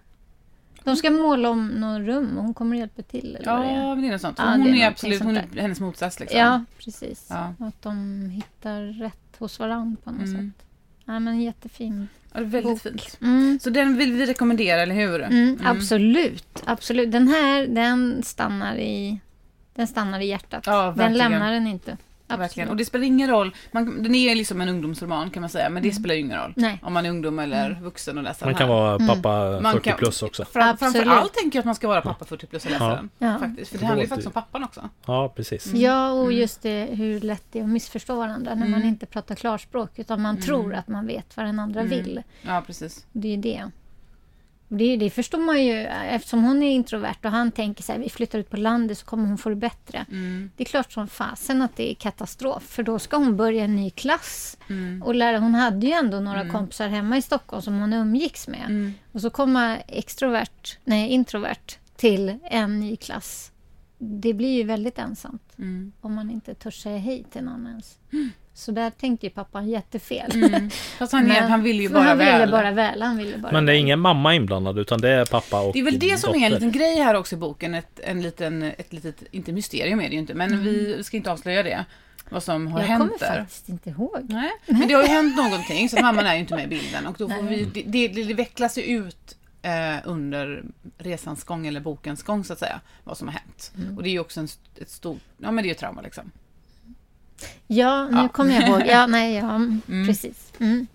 De 0.84 0.96
ska 0.96 1.10
måla 1.10 1.50
om 1.50 1.68
något 1.68 2.08
rum 2.08 2.38
och 2.38 2.44
hon 2.44 2.54
kommer 2.54 2.78
hjälpa 2.78 3.02
till. 3.02 3.36
Eller 3.36 3.52
vad 3.52 3.62
det 3.62 3.68
är. 3.72 3.82
ja, 3.82 3.88
men 3.96 4.02
det 4.02 4.08
är 4.08 4.12
något 4.12 4.22
sånt. 4.22 4.38
Ja, 4.40 4.46
hon 4.46 4.68
är 4.68 4.84
är, 4.84 4.88
absolut 4.88 5.22
hon 5.24 5.38
är 5.38 5.46
hennes 5.62 5.80
motsats. 5.80 6.20
Liksom. 6.20 6.40
Ja, 6.40 6.64
precis. 6.80 7.28
Ja. 7.30 7.54
Att 7.60 7.82
de 7.82 8.22
hittar 8.30 8.82
rätt 8.82 9.36
hos 9.38 9.60
varandra 9.60 9.98
på 10.04 10.12
något 10.12 10.22
Mm. 10.28 10.52
sätt. 10.58 10.66
Ja, 11.06 11.20
men 11.20 11.42
jättefin. 11.42 12.08
Ja, 12.34 12.40
väldigt 12.40 12.64
Bok. 12.64 12.82
fint. 12.82 13.18
Mm. 13.22 13.60
Så 13.62 13.70
den 13.70 13.98
vill 13.98 14.14
vi 14.14 14.26
rekommendera, 14.26 14.82
eller 14.82 14.96
hur? 14.96 15.22
Mm, 15.22 15.60
Absolut, 15.64 16.64
absolut. 16.66 17.12
Den 17.12 17.28
här, 17.28 17.68
den 17.68 18.24
stannar 18.24 18.76
i, 18.76 19.20
den 19.76 19.88
stannar 19.88 20.20
i 20.20 20.26
hjärtat. 20.28 20.64
Ja, 20.68 20.94
den 20.98 21.14
lämnar 21.18 21.52
den 21.52 21.68
inte. 21.68 21.98
Verkligen. 22.38 22.70
Och 22.70 22.76
det 22.78 22.86
spelar 22.86 23.06
ingen 23.06 23.30
roll. 23.30 23.56
Man, 23.72 24.04
den 24.04 24.16
är 24.16 24.36
liksom 24.36 24.62
en 24.62 24.70
ungdomsroman 24.70 25.30
kan 25.30 25.42
man 25.42 25.50
säga, 25.50 25.70
men 25.70 25.84
det 25.84 25.92
spelar 25.92 26.16
ju 26.16 26.22
ingen 26.22 26.38
roll. 26.38 26.54
Mm. 26.58 26.70
Nej. 26.70 26.80
Om 26.84 26.94
man 26.94 27.06
är 27.06 27.10
ungdom 27.10 27.40
eller 27.40 27.80
vuxen 27.82 28.18
och 28.18 28.24
läser 28.24 28.46
Man 28.46 28.54
den 28.54 28.58
kan 28.60 28.68
här. 28.70 28.76
vara 28.76 29.00
pappa 29.08 29.62
Man 29.62 29.74
40 29.74 29.90
kan- 29.90 29.98
plus 29.98 30.24
också. 30.24 30.46
Fram, 30.46 30.78
framförallt 30.78 31.34
tänker 31.34 31.58
jag 31.58 31.62
att 31.62 31.66
man 31.66 31.76
ska 31.76 31.88
vara 31.88 32.02
pappa 32.02 32.26
40 32.26 32.48
plus 32.48 32.66
och 32.66 32.72
läsa 32.72 32.84
Ja. 32.84 32.96
den. 32.96 33.10
Ja. 33.18 33.38
Faktiskt. 33.40 33.72
För 33.72 33.78
det 33.78 33.82
Det 33.84 33.88
handlar 33.88 34.04
ju 34.04 34.08
faktiskt 34.10 34.28
om 34.28 34.34
pappan 34.34 34.64
också. 34.64 34.90
Ja, 35.06 35.34
precis. 35.36 35.66
Mm. 35.68 35.82
Ja, 35.82 36.12
och 36.12 36.34
just 36.34 36.62
det 36.62 36.88
hur 36.92 37.20
lätt 37.22 37.44
det 37.52 37.60
är 37.60 37.64
att 37.64 37.70
missförstå 37.70 38.16
varandra 38.16 38.56
när 38.56 38.68
man 38.68 38.74
Mm. 38.80 38.88
inte 38.88 39.06
pratar 39.06 39.36
klarspråk 39.36 40.00
utan 40.00 40.22
man 40.22 40.38
tror 40.42 40.74
att 40.74 40.88
man 40.88 41.08
vet 41.08 41.38
vad 41.38 41.46
den 41.46 41.60
andra 41.60 41.84
vill. 41.84 42.22
Ja, 42.42 42.64
precis. 42.68 43.06
Det 43.12 43.34
är 43.34 43.38
det. 43.38 43.64
Det, 44.78 44.98
det 44.98 45.10
förstår 45.10 45.38
man 45.38 45.66
ju 45.66 45.74
eftersom 45.88 46.44
hon 46.44 46.64
är 46.64 46.72
introvert 46.72 47.16
och 47.24 47.32
han 47.32 47.52
tänker 47.52 47.84
så 47.84 47.92
här, 47.92 48.00
vi 48.00 48.10
flyttar 48.10 48.40
ut 48.40 48.50
på 48.50 48.58
landet 48.58 48.98
så 48.98 49.06
kommer 49.06 49.28
hon 49.28 49.38
få 49.38 49.50
det 49.50 49.56
bättre. 49.56 50.06
Mm. 50.12 50.52
Det 50.58 50.64
är 50.64 50.66
klart 50.66 50.92
som 50.92 51.08
fasen 51.08 51.62
att 51.62 51.76
det 51.76 51.92
är 51.92 51.96
katastrof 51.96 52.64
för 52.64 52.84
då 52.84 53.00
ska 53.00 53.18
hon 53.18 53.38
börja 53.38 53.64
en 53.64 53.76
ny 53.76 53.90
klass. 53.90 54.58
Mm. 54.70 55.04
Och 55.04 55.16
lära, 55.16 55.40
hon 55.40 55.56
hade 55.56 55.88
ju 55.88 55.94
ändå 55.94 56.20
några 56.20 56.50
kompisar 56.50 56.88
hemma 56.88 57.18
i 57.18 57.22
Stockholm 57.22 57.62
som 57.62 57.80
hon 57.80 57.94
umgicks 57.94 58.48
med. 58.48 58.66
Mm. 58.66 58.94
Och 59.12 59.22
så 59.22 59.30
komma 59.30 59.78
extrovert, 59.78 60.78
nej 60.84 61.10
introvert 61.10 61.78
till 61.96 62.38
en 62.44 62.80
ny 62.80 62.96
klass. 62.96 63.52
Det 63.98 64.34
blir 64.34 64.58
ju 64.58 64.64
väldigt 64.64 65.00
ensamt 65.00 65.44
Mm. 65.58 65.92
om 66.02 66.14
man 66.14 66.30
inte 66.32 66.54
törs 66.54 66.82
säga 66.84 66.98
hej 66.98 67.26
till 67.32 67.44
någon 67.44 67.68
ens. 67.68 67.98
Så 68.54 68.72
där 68.72 68.90
tänkte 68.90 69.26
ju 69.26 69.30
pappan 69.30 69.68
jättefel. 69.70 70.32
Mm. 70.44 70.70
Fast 70.70 71.14
han, 71.14 71.28
Men- 71.28 71.50
han 71.52 71.64
vill 71.64 71.82
ju 71.82 71.90
bara 71.90 72.04
han 72.04 72.18
väl. 72.18 72.40
Ville 72.40 72.52
bara 72.52 72.72
väl. 72.72 73.02
Han 73.02 73.18
ville 73.18 73.38
bara 73.38 73.52
Men 73.52 73.66
det 73.66 73.72
är 73.72 73.74
väl. 73.76 73.82
ingen 73.82 74.00
mamma 74.00 74.36
inblandad 74.36 74.80
utan 74.80 75.02
det 75.02 75.10
är 75.10 75.26
pappa 75.26 75.62
och 75.62 75.74
Det 75.74 75.80
är 75.80 75.84
väl 75.84 76.00
det 76.00 76.18
som 76.20 76.30
är 76.30 76.34
dotter. 76.34 76.46
en 76.46 76.52
liten 76.52 76.72
grej 76.72 76.96
här 77.00 77.16
också 77.16 77.36
i 77.36 77.38
boken. 77.38 77.74
Ett, 77.76 78.00
en 78.04 78.22
liten, 78.22 78.64
ett 78.64 78.94
litet, 78.94 79.24
inte 79.32 79.52
mysterium 79.52 80.00
är 80.02 80.10
det 80.10 80.14
ju 80.14 80.20
inte, 80.20 80.34
men 80.34 80.64
vi 80.64 81.04
ska 81.04 81.18
inte 81.18 81.32
avslöja 81.32 81.64
det. 81.64 81.86
Vad 82.30 82.44
som 82.44 82.68
har 82.68 82.80
Mm. 82.80 82.92
Jag 82.92 83.00
kommer 83.00 83.10
hänt 83.12 83.20
där. 83.20 83.40
faktiskt 83.40 83.70
inte 83.70 83.90
ihåg. 83.90 84.18
Nej, 84.30 84.52
men 84.66 84.88
det 84.88 84.94
har 84.94 85.02
ju 85.04 85.10
hänt 85.10 85.38
någonting 85.38 85.90
så 85.90 86.02
mamman 86.02 86.26
är 86.26 86.34
ju 86.34 86.40
inte 86.40 86.56
med 86.56 86.64
i 86.64 86.68
bilden. 86.68 87.08
Och 87.08 87.16
då 87.18 87.30
får 87.30 87.42
vi, 87.44 87.64
det, 87.66 87.84
det, 88.08 88.24
det 88.24 88.34
vecklas 88.34 88.78
ju 88.78 88.82
ut 88.82 89.38
eh, 89.62 89.96
under 90.06 90.64
resans 90.98 91.44
gång 91.44 91.68
eller 91.68 91.80
bokens 91.80 92.24
gång 92.24 92.44
så 92.44 92.54
att 92.54 92.60
säga. 92.60 92.82
Vad 93.04 93.18
som 93.18 93.28
har 93.28 93.34
hänt. 93.36 93.72
Mm. 93.78 93.98
Och 93.98 94.04
det 94.04 94.10
är 94.10 94.12
ju 94.12 94.20
också 94.20 94.40
en, 94.40 94.48
ett 94.82 94.90
stort, 94.90 95.22
ja 95.38 95.52
men 95.52 95.64
det 95.64 95.68
är 95.68 95.70
ju 95.70 95.76
trauma 95.76 96.02
liksom. 96.02 96.32
Ja, 97.68 98.08
nu 98.12 98.18
Ja. 98.18 98.28
kommer 98.28 98.54
jag 98.54 98.68
ihåg. 98.70 98.82
Ja, 98.88 99.06
nej, 99.08 99.34
ja, 99.36 99.60
precis. 100.08 100.54
Mm. 100.60 100.88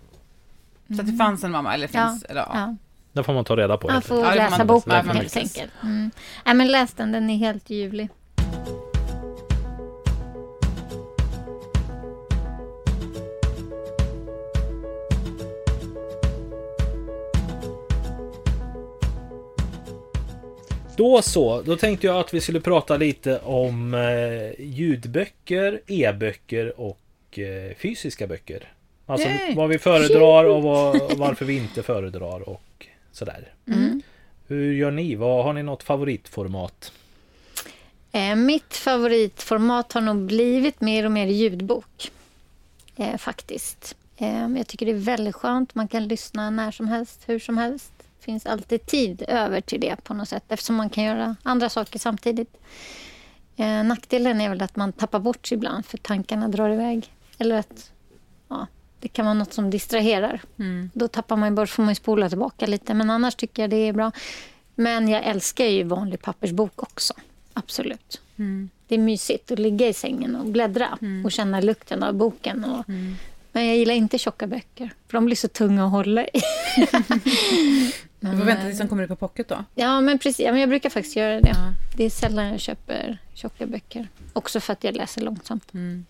Så 0.95 1.01
att 1.01 1.07
det 1.07 1.13
fanns 1.13 1.43
en 1.43 1.51
mamma, 1.51 1.73
eller 1.73 1.89
Ja, 1.93 2.07
finns, 2.09 2.23
eller 2.23 2.41
ja. 2.41 2.49
ja. 2.53 2.75
Det 3.13 3.23
får 3.23 3.33
man 3.33 3.45
ta 3.45 3.55
reda 3.55 3.77
på. 3.77 3.87
Man 3.87 4.01
får. 4.01 4.25
Ja, 4.25 4.33
läsa 4.35 4.57
man- 4.57 4.67
boken 4.67 4.93
ja, 4.93 5.03
men 5.03 5.15
helt 5.17 5.37
enkelt. 5.37 5.71
Mm. 5.83 6.11
Nej, 6.45 6.55
men 6.55 6.67
läs 6.67 6.93
den, 6.93 7.11
den 7.11 7.29
är 7.29 7.37
helt 7.37 7.69
ljuvlig. 7.69 8.09
Då 20.97 21.21
så, 21.21 21.61
då 21.61 21.77
tänkte 21.77 22.07
jag 22.07 22.17
att 22.17 22.33
vi 22.33 22.41
skulle 22.41 22.61
prata 22.61 22.97
lite 22.97 23.39
om 23.39 23.93
eh, 23.93 24.65
ljudböcker, 24.65 25.81
e-böcker 25.87 26.79
och 26.79 27.39
eh, 27.39 27.75
fysiska 27.77 28.27
böcker. 28.27 28.71
Alltså 29.05 29.27
Yay! 29.27 29.55
vad 29.55 29.69
vi 29.69 29.79
föredrar 29.79 30.45
och, 30.45 30.63
vad, 30.63 31.01
och 31.01 31.17
varför 31.17 31.45
vi 31.45 31.57
inte 31.57 31.83
föredrar 31.83 32.49
och 32.49 32.87
sådär. 33.11 33.53
Mm. 33.67 34.01
Hur 34.47 34.73
gör 34.73 34.91
ni? 34.91 35.15
Vad, 35.15 35.43
har 35.43 35.53
ni 35.53 35.63
något 35.63 35.83
favoritformat? 35.83 36.91
Eh, 38.11 38.35
mitt 38.35 38.73
favoritformat 38.73 39.93
har 39.93 40.01
nog 40.01 40.17
blivit 40.17 40.81
mer 40.81 41.05
och 41.05 41.11
mer 41.11 41.27
ljudbok. 41.27 42.11
Eh, 42.95 43.17
faktiskt. 43.17 43.95
Eh, 44.17 44.47
jag 44.47 44.67
tycker 44.67 44.85
det 44.85 44.91
är 44.91 44.95
väldigt 44.95 45.35
skönt. 45.35 45.75
Man 45.75 45.87
kan 45.87 46.07
lyssna 46.07 46.49
när 46.49 46.71
som 46.71 46.87
helst, 46.87 47.23
hur 47.25 47.39
som 47.39 47.57
helst. 47.57 47.91
Finns 48.19 48.45
alltid 48.45 48.85
tid 48.85 49.23
över 49.27 49.61
till 49.61 49.81
det 49.81 50.03
på 50.03 50.13
något 50.13 50.29
sätt 50.29 50.43
eftersom 50.47 50.75
man 50.75 50.89
kan 50.89 51.03
göra 51.03 51.35
andra 51.43 51.69
saker 51.69 51.99
samtidigt. 51.99 52.57
Eh, 53.55 53.83
nackdelen 53.83 54.41
är 54.41 54.49
väl 54.49 54.61
att 54.61 54.75
man 54.75 54.93
tappar 54.93 55.19
bort 55.19 55.47
sig 55.47 55.55
ibland 55.55 55.85
för 55.85 55.97
tankarna 55.97 56.47
drar 56.47 56.69
iväg. 56.69 57.13
Eller 57.37 57.55
att 57.55 57.91
ja, 58.47 58.67
det 58.99 59.07
kan 59.07 59.25
vara 59.25 59.33
något 59.33 59.53
som 59.53 59.69
distraherar. 59.69 60.41
Mm. 60.59 60.89
Då 60.93 61.07
tappar 61.07 61.35
man 61.35 61.55
bort, 61.55 61.69
får 61.69 61.83
man 61.83 61.95
spola 61.95 62.29
tillbaka 62.29 62.67
lite. 62.67 62.93
Men 62.93 63.09
annars 63.09 63.35
tycker 63.35 63.63
jag 63.63 63.69
det 63.69 63.75
är 63.87 63.93
bra. 63.93 64.11
Men 64.75 65.07
jag 65.07 65.23
älskar 65.23 65.65
ju 65.65 65.83
vanlig 65.83 66.21
pappersbok 66.21 66.83
också. 66.83 67.13
Absolut. 67.53 68.21
Det 68.87 68.95
är 68.95 68.99
mysigt 68.99 69.51
att 69.51 69.59
ligga 69.59 69.87
i 69.87 69.93
sängen 69.93 70.35
och 70.35 70.45
bläddra 70.45 70.97
och 71.25 71.31
känna 71.31 71.61
lukten 71.61 72.03
av 72.03 72.13
boken. 72.13 72.65
Och, 72.65 72.83
Men 73.51 73.65
jag 73.67 73.77
gillar 73.77 73.93
inte 73.93 74.17
tjocka 74.17 74.47
böcker, 74.47 74.93
för 75.07 75.17
de 75.17 75.25
blir 75.25 75.35
så 75.35 75.47
tunga 75.47 75.85
att 75.85 75.91
hålla 75.91 76.25
i. 76.25 76.41
Du 78.19 78.37
får 78.37 78.45
vänta 78.45 78.63
tills 78.63 78.77
den 78.77 78.87
kommer 78.87 79.03
ut 79.03 79.09
på 79.09 79.15
pocket 79.15 79.47
då. 79.47 79.63
Ja, 79.75 80.01
men 80.01 80.19
precis. 80.19 80.45
Ja, 80.45 80.51
men 80.51 80.59
jag 80.59 80.69
brukar 80.69 80.89
faktiskt 80.89 81.15
göra 81.15 81.41
det. 81.41 81.55
Det 81.97 82.03
är 82.03 82.09
sällan 82.09 82.45
jag 82.45 82.59
köper 82.59 83.17
tjocka 83.33 83.65
böcker. 83.65 84.07
Också 84.33 84.59
för 84.59 84.73
att 84.73 84.83
jag 84.83 84.95
läser 84.95 85.21
långsamt. 85.21 85.73
Mm. 85.73 86.05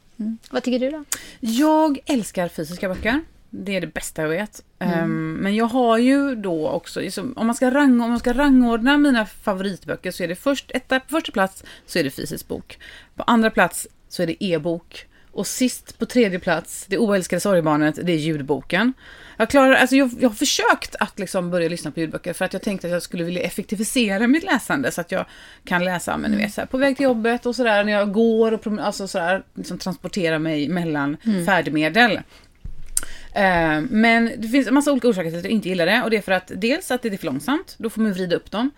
Vad 0.49 0.63
tycker 0.63 0.79
du 0.79 0.89
då? 0.89 1.03
Jag 1.39 1.99
älskar 2.05 2.47
fysiska 2.47 2.89
böcker. 2.89 3.21
Det 3.49 3.75
är 3.75 3.81
det 3.81 3.87
bästa 3.87 4.21
jag 4.21 4.29
vet. 4.29 4.63
Ehm, 4.79 5.33
men 5.33 5.55
jag 5.55 5.65
har 5.65 5.97
ju 5.97 6.35
då 6.35 6.69
också, 6.69 6.99
liksom, 6.99 7.33
om, 7.37 7.47
man 7.47 7.55
ska 7.55 7.71
rang, 7.71 8.01
om 8.01 8.09
man 8.09 8.19
ska 8.19 8.33
rangordna 8.33 8.97
mina 8.97 9.25
favoritböcker 9.25 10.11
så 10.11 10.23
är 10.23 10.27
det 10.27 10.35
först, 10.35 10.71
etta, 10.71 10.99
på 10.99 11.09
första 11.09 11.31
plats 11.31 11.63
så 11.85 11.99
är 11.99 12.03
det 12.03 12.09
fysisk 12.09 12.47
bok. 12.47 12.79
På 13.15 13.23
andra 13.23 13.51
plats 13.51 13.87
så 14.09 14.23
är 14.23 14.27
det 14.27 14.43
e-bok. 14.43 15.05
Och 15.37 15.47
sist 15.47 15.99
på 15.99 16.05
tredje 16.05 16.39
plats, 16.39 16.85
det 16.89 16.97
oälskade 16.97 17.39
sorgebarnet, 17.39 17.99
det 18.03 18.11
är 18.11 18.17
ljudboken. 18.17 18.93
Jag, 19.37 19.49
klarar, 19.49 19.73
alltså 19.73 19.95
jag, 19.95 20.11
jag 20.19 20.29
har 20.29 20.35
försökt 20.35 20.95
att 20.99 21.19
liksom 21.19 21.51
börja 21.51 21.69
lyssna 21.69 21.91
på 21.91 21.99
ljudböcker 21.99 22.33
för 22.33 22.45
att 22.45 22.53
jag 22.53 22.61
tänkte 22.61 22.87
att 22.87 22.93
jag 22.93 23.01
skulle 23.01 23.23
vilja 23.23 23.41
effektivisera 23.41 24.27
mitt 24.27 24.43
läsande 24.43 24.91
så 24.91 25.01
att 25.01 25.11
jag 25.11 25.25
kan 25.65 25.85
läsa 25.85 26.17
men 26.17 26.31
ni 26.31 26.37
vet, 26.37 26.53
så 26.53 26.61
här, 26.61 26.65
på 26.65 26.77
väg 26.77 26.97
till 26.97 27.03
jobbet 27.03 27.45
och 27.45 27.55
sådär 27.55 27.83
när 27.83 27.91
jag 27.91 28.11
går 28.13 28.51
och 28.51 28.67
alltså 28.79 29.07
sådär, 29.07 29.43
liksom 29.53 29.77
transportera 29.77 30.39
mig 30.39 30.67
mellan 30.69 31.17
färdmedel. 31.45 32.19
Eh, 33.33 33.81
Men 33.89 34.31
det 34.37 34.47
finns 34.47 34.67
en 34.67 34.73
massa 34.73 34.91
olika 34.91 35.07
orsaker 35.07 35.29
till 35.29 35.39
att 35.39 35.45
jag 35.45 35.53
inte 35.53 35.69
gillar 35.69 35.85
det. 35.85 36.01
Och 36.03 36.09
det 36.09 36.17
är 36.17 36.21
för 36.21 36.31
att 36.31 36.51
dels 36.55 36.91
att 36.91 37.01
det 37.01 37.13
är 37.13 37.17
för 37.17 37.25
långsamt. 37.25 37.75
Då 37.77 37.89
får 37.89 38.01
man 38.01 38.13
vrida 38.13 38.35
upp 38.35 38.51
dem 38.51 38.71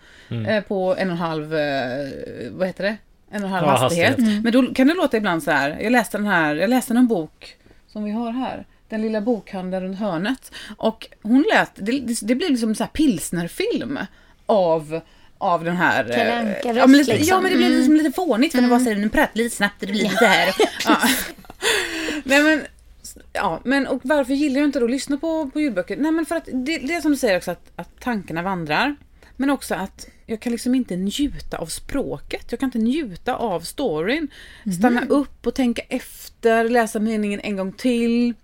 eh, 0.46 0.64
på 0.64 0.96
en 0.98 1.08
och 1.08 1.12
en 1.12 1.18
halv, 1.18 1.54
eh, 1.54 2.08
vad 2.50 2.66
heter 2.66 2.84
det? 2.84 2.96
En 3.30 3.42
och 3.42 3.48
en 3.48 3.54
halv 3.54 3.66
Ja, 3.66 3.76
hastighet. 3.76 4.08
hastighet. 4.10 4.42
Men 4.44 4.52
då 4.52 4.74
kan 4.74 4.86
det 4.86 4.94
låta 4.94 5.16
ibland 5.16 5.42
så 5.42 5.50
här. 5.50 5.78
Jag 5.80 5.92
läste 5.92 6.18
den 6.18 6.26
här, 6.26 6.56
jag 6.56 6.70
läste 6.70 6.94
en 6.94 7.06
bok 7.06 7.56
som 7.86 8.04
vi 8.04 8.10
har 8.10 8.32
här. 8.32 8.66
Den 8.88 9.02
lilla 9.02 9.20
bokhandeln 9.20 9.84
runt 9.84 9.98
hörnet. 9.98 10.52
Och 10.76 11.06
hon 11.22 11.44
lät, 11.54 11.70
det, 11.74 11.92
det, 12.00 12.18
det 12.22 12.34
blir 12.34 12.48
liksom 12.48 12.74
så 12.74 12.84
här 12.84 12.90
pilsnerfilm 12.90 13.98
av 14.46 15.00
av 15.38 15.64
den 15.64 15.76
här... 15.76 16.10
eh, 16.10 16.76
ja, 16.76 16.86
men 16.86 16.98
lite, 16.98 17.12
liksom. 17.12 17.28
ja, 17.28 17.40
men 17.40 17.50
det 17.52 17.56
blir 17.58 17.68
liksom 17.70 17.94
lite 17.96 18.12
fånigt 18.12 18.54
för 18.54 18.60
den 18.60 18.70
var 18.70 18.78
så 18.78 18.84
här, 18.90 18.94
den 18.96 19.10
pratar 19.10 19.30
lite 19.38 19.56
snabbt 19.56 19.80
och 19.80 19.86
det 19.86 19.92
blir 19.92 20.02
lite 20.02 20.26
här. 20.26 20.54
Ja. 20.86 20.98
Nej 22.24 22.42
men, 22.42 22.62
ja, 23.32 23.60
men 23.64 23.86
och 23.86 24.00
varför 24.04 24.32
gillar 24.34 24.60
jag 24.60 24.68
inte 24.68 24.78
då 24.78 24.84
att 24.84 24.90
lyssna 24.90 25.16
på, 25.16 25.50
på 25.50 25.60
ljudböcker? 25.60 25.96
Nej 25.96 26.12
men 26.12 26.26
för 26.26 26.36
att 26.36 26.44
det, 26.52 26.78
det 26.78 26.94
är 26.94 27.00
som 27.00 27.10
du 27.10 27.16
säger 27.16 27.36
också 27.36 27.50
att, 27.50 27.70
att 27.76 28.00
tankarna 28.00 28.42
vandrar. 28.42 28.96
Men 29.40 29.50
också 29.50 29.74
att 29.74 30.08
jag 30.26 30.40
kan 30.40 30.52
liksom 30.52 30.74
inte 30.74 30.96
njuta 30.96 31.58
av 31.58 31.66
språket. 31.66 32.46
Jag 32.50 32.60
kan 32.60 32.66
inte 32.66 32.78
njuta 32.78 33.36
av 33.36 33.60
storyn. 33.60 34.28
Stanna 34.78 35.06
upp 35.08 35.46
och 35.46 35.54
tänka 35.54 35.82
efter, 35.88 36.68
läsa 36.68 36.98
meningen 36.98 37.40
en 37.40 37.56
gång 37.56 37.72
till. 37.72 38.34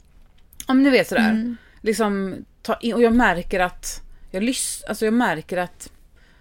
Om 0.67 0.83
ni 0.83 0.91
vet 0.91 1.09
sådär. 1.09 1.57
Liksom, 1.81 2.35
ta 2.63 2.77
in, 2.77 2.95
och 2.95 3.03
jag 3.03 3.13
märker 3.15 3.61
att 3.61 4.03
jag, 4.31 4.43
lys, 4.43 4.85
alltså 4.89 5.05
jag 5.05 5.15
märker 5.15 5.57
att, 5.57 5.91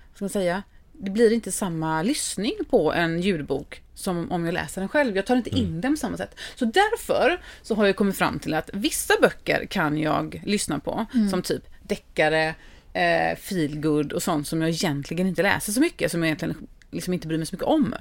vad 0.10 0.16
ska 0.16 0.26
man 0.26 0.30
säga, 0.30 0.64
det 0.92 1.12
blir 1.12 1.34
inte 1.34 1.52
samma 1.52 2.04
lyssning 2.04 2.54
på 2.70 2.94
en 2.94 3.22
ljudbok 3.22 3.82
som 3.94 4.32
om 4.32 4.46
jag 4.46 4.54
läser 4.54 4.82
den 4.82 4.90
själv. 4.90 5.16
Jag 5.16 5.26
tar 5.26 5.36
inte 5.36 5.50
in 5.50 5.82
den 5.82 5.94
på 5.94 5.98
samma 5.98 6.18
sätt. 6.18 6.40
Så 6.56 6.66
därför 6.66 7.42
så 7.62 7.76
har 7.76 7.86
jag 7.86 7.96
kommit 7.96 8.18
fram 8.18 8.40
till 8.40 8.54
att 8.54 8.70
vissa 8.74 9.14
böcker 9.22 9.66
kan 9.66 9.98
jag 9.98 10.42
lyssna 10.46 10.80
på, 10.80 11.06
som 11.32 11.42
typ 11.42 11.64
deckare, 11.84 12.56
eh, 12.96 13.38
feelgood 13.38 14.14
och 14.14 14.24
sånt 14.24 14.48
som 14.48 14.62
jag 14.62 14.70
egentligen 14.70 15.28
inte 15.28 15.44
läser 15.44 15.72
så 15.72 15.80
mycket, 15.80 16.12
som 16.12 16.20
jag 16.20 16.28
egentligen 16.28 16.68
liksom 16.92 17.14
inte 17.14 17.28
bryr 17.28 17.38
mig 17.38 17.48
så 17.48 17.56
mycket 17.56 17.68
om. 17.68 17.96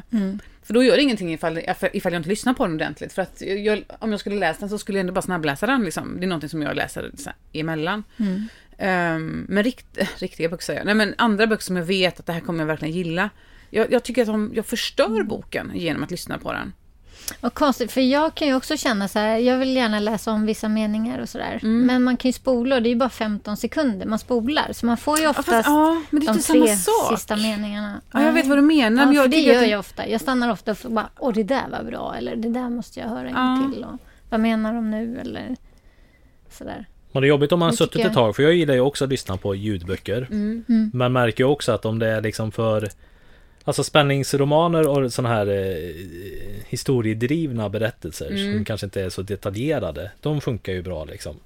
För 0.63 0.75
då 0.75 0.85
gör 0.85 0.97
det 0.97 1.03
ingenting 1.03 1.33
ifall, 1.33 1.59
ifall 1.93 2.13
jag 2.13 2.21
inte 2.21 2.29
lyssnar 2.29 2.55
på 2.55 2.67
den 2.67 2.75
ordentligt. 2.75 3.13
För 3.13 3.23
att 3.23 3.41
jag, 3.41 3.85
om 3.99 4.11
jag 4.11 4.21
skulle 4.21 4.37
läsa 4.37 4.61
den 4.61 4.69
så 4.69 4.79
skulle 4.79 4.99
jag 4.99 5.01
ändå 5.01 5.13
bara 5.13 5.23
snabbläsa 5.23 5.67
den. 5.67 5.85
Liksom. 5.85 6.17
Det 6.21 6.27
är 6.27 6.29
någonting 6.29 6.51
som 6.51 6.63
jag 6.63 6.77
läser 6.77 7.11
så 7.17 7.31
här, 7.31 7.61
emellan. 7.61 8.05
Um, 8.79 9.47
men 9.49 9.65
rikt, 9.65 9.99
riktiga 10.19 10.49
böcker 10.49 10.65
säger 10.65 10.81
jag. 10.81 10.87
Nej 10.87 10.95
men 10.95 11.15
andra 11.19 11.47
böcker 11.47 11.63
som 11.63 11.77
jag 11.77 11.85
vet 11.85 12.21
att 12.21 12.27
det 12.27 12.33
här 12.33 12.41
kommer 12.41 12.59
jag 12.59 12.67
verkligen 12.67 12.95
gilla. 12.95 13.31
Jag, 13.71 13.93
jag 13.93 14.03
tycker 14.03 14.23
att 14.23 14.29
de, 14.29 14.53
jag 14.55 14.67
förstör 14.67 15.23
boken 15.23 15.71
genom 15.75 16.03
att 16.03 16.11
lyssna 16.11 16.39
på 16.39 16.53
den. 16.53 16.73
Vad 17.40 17.54
konstigt, 17.54 17.93
för 17.93 18.00
jag 18.00 18.35
kan 18.35 18.49
ju 18.49 18.54
också 18.54 18.76
känna 18.76 19.09
så 19.09 19.19
här, 19.19 19.38
jag 19.38 19.59
vill 19.59 19.76
gärna 19.76 20.00
läsa 20.00 20.31
om 20.33 20.47
vissa 20.47 20.69
meningar 20.69 21.19
och 21.19 21.28
sådär. 21.28 21.59
Men 21.62 22.02
man 22.02 22.16
kan 22.16 22.28
ju 22.28 22.33
spola 22.33 22.76
och 22.76 22.83
det 22.83 22.88
är 22.88 22.90
ju 22.90 22.97
bara 22.97 23.09
15 23.09 23.57
sekunder 23.57 24.07
man 24.07 24.19
spolar. 24.19 24.73
Så 24.73 24.87
man 24.87 24.97
får 24.97 25.19
ju 25.19 25.25
fast- 25.26 25.38
oftast 25.38 25.69
ja, 25.69 26.02
men 26.11 26.21
det 26.21 26.25
är 26.26 26.28
de 26.28 26.33
inte 26.33 26.43
samma 26.45 26.66
tre 26.66 26.76
sak. 26.76 27.19
sista 27.19 27.37
meningarna. 27.37 28.00
Ja, 28.12 28.23
jag 28.23 28.33
vet 28.33 28.47
vad 28.47 28.59
du 28.59 28.62
menar. 28.62 29.02
Ja, 29.02 29.07
men 29.07 29.14
jag 29.14 29.31
det 29.31 29.37
gör 29.40 29.62
att 29.62 29.69
jag 29.69 29.81
ofta. 29.81 30.09
Jag 30.09 30.21
stannar 30.21 30.50
ofta 30.52 30.71
och 30.85 30.90
bara, 30.90 31.09
åh 31.19 31.33
det 31.35 31.43
där 31.43 31.69
var 31.71 31.83
bra, 31.85 32.14
eller 32.19 32.37
det 32.37 32.49
där 32.49 32.69
måste 32.69 33.00
jag 33.00 33.09
höra 33.09 33.28
en 33.28 33.35
Ja. 33.35 33.71
till. 33.73 33.85
Och, 33.85 33.99
vad 34.31 34.40
menar 34.40 34.75
de 34.75 34.90
nu, 34.90 35.19
eller 35.21 35.57
sådär. 36.50 36.87
Men 37.12 37.21
det 37.23 37.26
är 37.26 37.28
jobbigt 37.28 37.52
om 37.52 37.59
man 37.59 37.66
har 37.66 37.71
Det 37.73 37.76
suttit 37.76 37.93
tycker 37.93 38.07
ett 38.09 38.14
tag, 38.14 38.37
för 38.37 38.43
jag 38.43 38.54
gillar 38.54 38.75
ju 38.75 38.81
också 38.81 39.04
att 39.04 39.11
lyssna 39.11 39.37
på 39.37 39.54
ljudböcker. 39.54 40.28
Man 40.97 41.12
märker 41.12 41.45
ju 41.45 41.50
också 41.50 41.73
att 41.73 41.85
om 41.85 41.99
det 41.99 42.07
är 42.09 42.21
liksom 42.21 42.52
för 42.52 42.88
Alltså 43.64 43.85
spänningsromaner 43.85 44.88
och 44.88 45.12
sådana 45.12 45.35
här 45.35 45.47
eh, 45.47 45.94
historiedrivna 46.68 47.68
berättelser 47.68 48.26
som 48.54 48.64
kanske 48.64 48.87
inte 48.87 49.02
är 49.02 49.09
så 49.09 49.23
detaljerade. 49.23 50.11
De 50.21 50.40
funkar 50.40 50.73
ju 50.73 50.83
bra 50.83 51.04
liksom. 51.04 51.37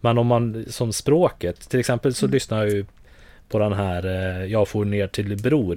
Men 0.00 0.18
om 0.18 0.26
man 0.26 0.64
som 0.68 0.92
språket, 0.92 1.68
till 1.68 1.80
exempel 1.80 2.14
så 2.14 2.26
lyssnar 2.26 2.58
jag 2.58 2.70
ju 2.70 2.84
på 3.48 3.58
den 3.58 3.72
här 3.72 4.06
eh, 4.06 4.44
Jag 4.46 4.68
får 4.68 4.84
ner 4.84 5.06
till 5.06 5.36
Bror 5.36 5.74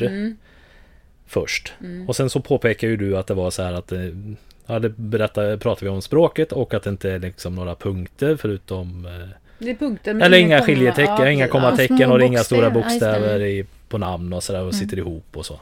först. 1.28 1.74
Och 2.08 2.16
sen 2.16 2.30
så 2.30 2.40
påpekar 2.42 2.88
ju 2.88 2.98
du 2.98 3.18
att 3.18 3.28
det 3.28 3.34
var 3.34 3.52
så 3.52 3.64
här 3.64 3.74
att 3.74 3.92
eh, 3.92 4.00
Ja, 4.70 4.80
det 4.80 4.90
berättar, 4.90 5.58
pratar 5.58 5.84
vi 5.86 5.90
om 5.90 6.02
språket 6.02 6.52
och 6.52 6.74
att 6.74 6.84
det 6.84 6.90
inte 6.90 7.12
är 7.12 7.20
liksom 7.20 7.56
några 7.56 7.76
punkter 7.76 8.36
förutom 8.36 9.06
eh, 9.06 9.30
Det 9.60 9.70
är 9.70 9.76
punkter. 9.76 10.22
Eller 10.22 10.38
inga 10.38 10.62
skiljetecken, 10.62 11.16
ja, 11.20 11.30
inga 11.30 11.48
kommatecken 11.48 12.12
och 12.12 12.22
är 12.22 12.26
inga 12.26 12.44
stora 12.44 12.70
bokstäver 12.70 13.40
i, 13.40 13.66
på 13.90 13.98
namn 13.98 14.34
och 14.34 14.44
sådär 14.44 14.64
och 14.64 14.76
sitter 14.76 14.98
ihop 14.98 15.38
och 15.38 15.46
så. 15.46 15.60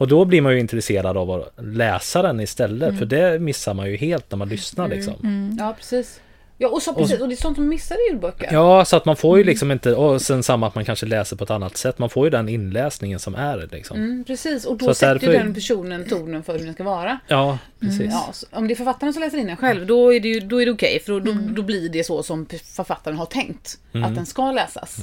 Och 0.00 0.08
då 0.08 0.24
blir 0.24 0.42
man 0.42 0.52
ju 0.52 0.60
intresserad 0.60 1.16
av 1.16 1.30
att 1.30 1.52
läsa 1.56 2.22
den 2.22 2.40
istället 2.40 2.98
för 2.98 3.06
det 3.06 3.38
missar 3.38 3.74
man 3.74 3.90
ju 3.90 3.96
helt 3.96 4.30
när 4.30 4.38
man 4.38 4.48
lyssnar 4.48 4.88
liksom. 4.88 5.14
Ja. 5.58 5.64
ja, 5.64 5.74
precis. 5.78 6.20
Ja, 6.62 6.68
och, 6.68 6.82
så, 6.82 6.94
precis. 6.94 7.20
och 7.20 7.28
det 7.28 7.34
är 7.34 7.36
sånt 7.36 7.56
som 7.56 7.68
missar 7.68 7.94
i 7.94 8.10
ljudböcker. 8.12 8.48
Ja, 8.52 8.84
så 8.84 8.96
att 8.96 9.04
man 9.04 9.16
får 9.16 9.38
ju 9.38 9.44
liksom 9.44 9.70
inte, 9.70 9.94
och 9.94 10.22
sen 10.22 10.42
samma 10.42 10.66
att 10.66 10.74
man 10.74 10.84
kanske 10.84 11.06
läser 11.06 11.36
på 11.36 11.44
ett 11.44 11.50
annat 11.50 11.76
sätt. 11.76 11.98
Man 11.98 12.10
får 12.10 12.26
ju 12.26 12.30
den 12.30 12.48
inläsningen 12.48 13.18
som 13.18 13.34
är 13.34 13.68
liksom. 13.72 13.96
Mm, 13.96 14.24
precis, 14.24 14.64
och 14.64 14.80
Så 14.80 14.84
då 14.86 14.90
att 14.90 14.96
sätter 14.96 15.26
ju 15.26 15.32
därför- 15.32 15.44
den 15.44 15.54
personen 15.54 16.04
tonen 16.08 16.42
för 16.42 16.58
hur 16.58 16.64
den 16.64 16.74
ska 16.74 16.84
vara. 16.84 17.18
Ja, 17.28 17.58
precis. 17.80 18.06
Ja, 18.12 18.28
så 18.32 18.46
om 18.52 18.68
det 18.68 18.74
är 18.74 18.76
författaren 18.76 19.12
som 19.12 19.22
läser 19.22 19.38
in 19.38 19.46
den 19.46 19.56
själv, 19.56 19.86
då 19.86 20.14
är 20.14 20.20
det, 20.20 20.28
ju- 20.28 20.40
då 20.40 20.62
är 20.62 20.66
det 20.66 20.72
okej. 20.72 21.00
för 21.04 21.12
då, 21.12 21.20
då, 21.20 21.32
då 21.48 21.62
blir 21.62 21.88
det 21.88 22.04
så 22.04 22.22
som 22.22 22.46
författaren 22.74 23.16
har 23.18 23.26
tänkt 23.26 23.78
att 23.92 24.14
den 24.14 24.26
ska 24.26 24.52
läsas. 24.52 24.96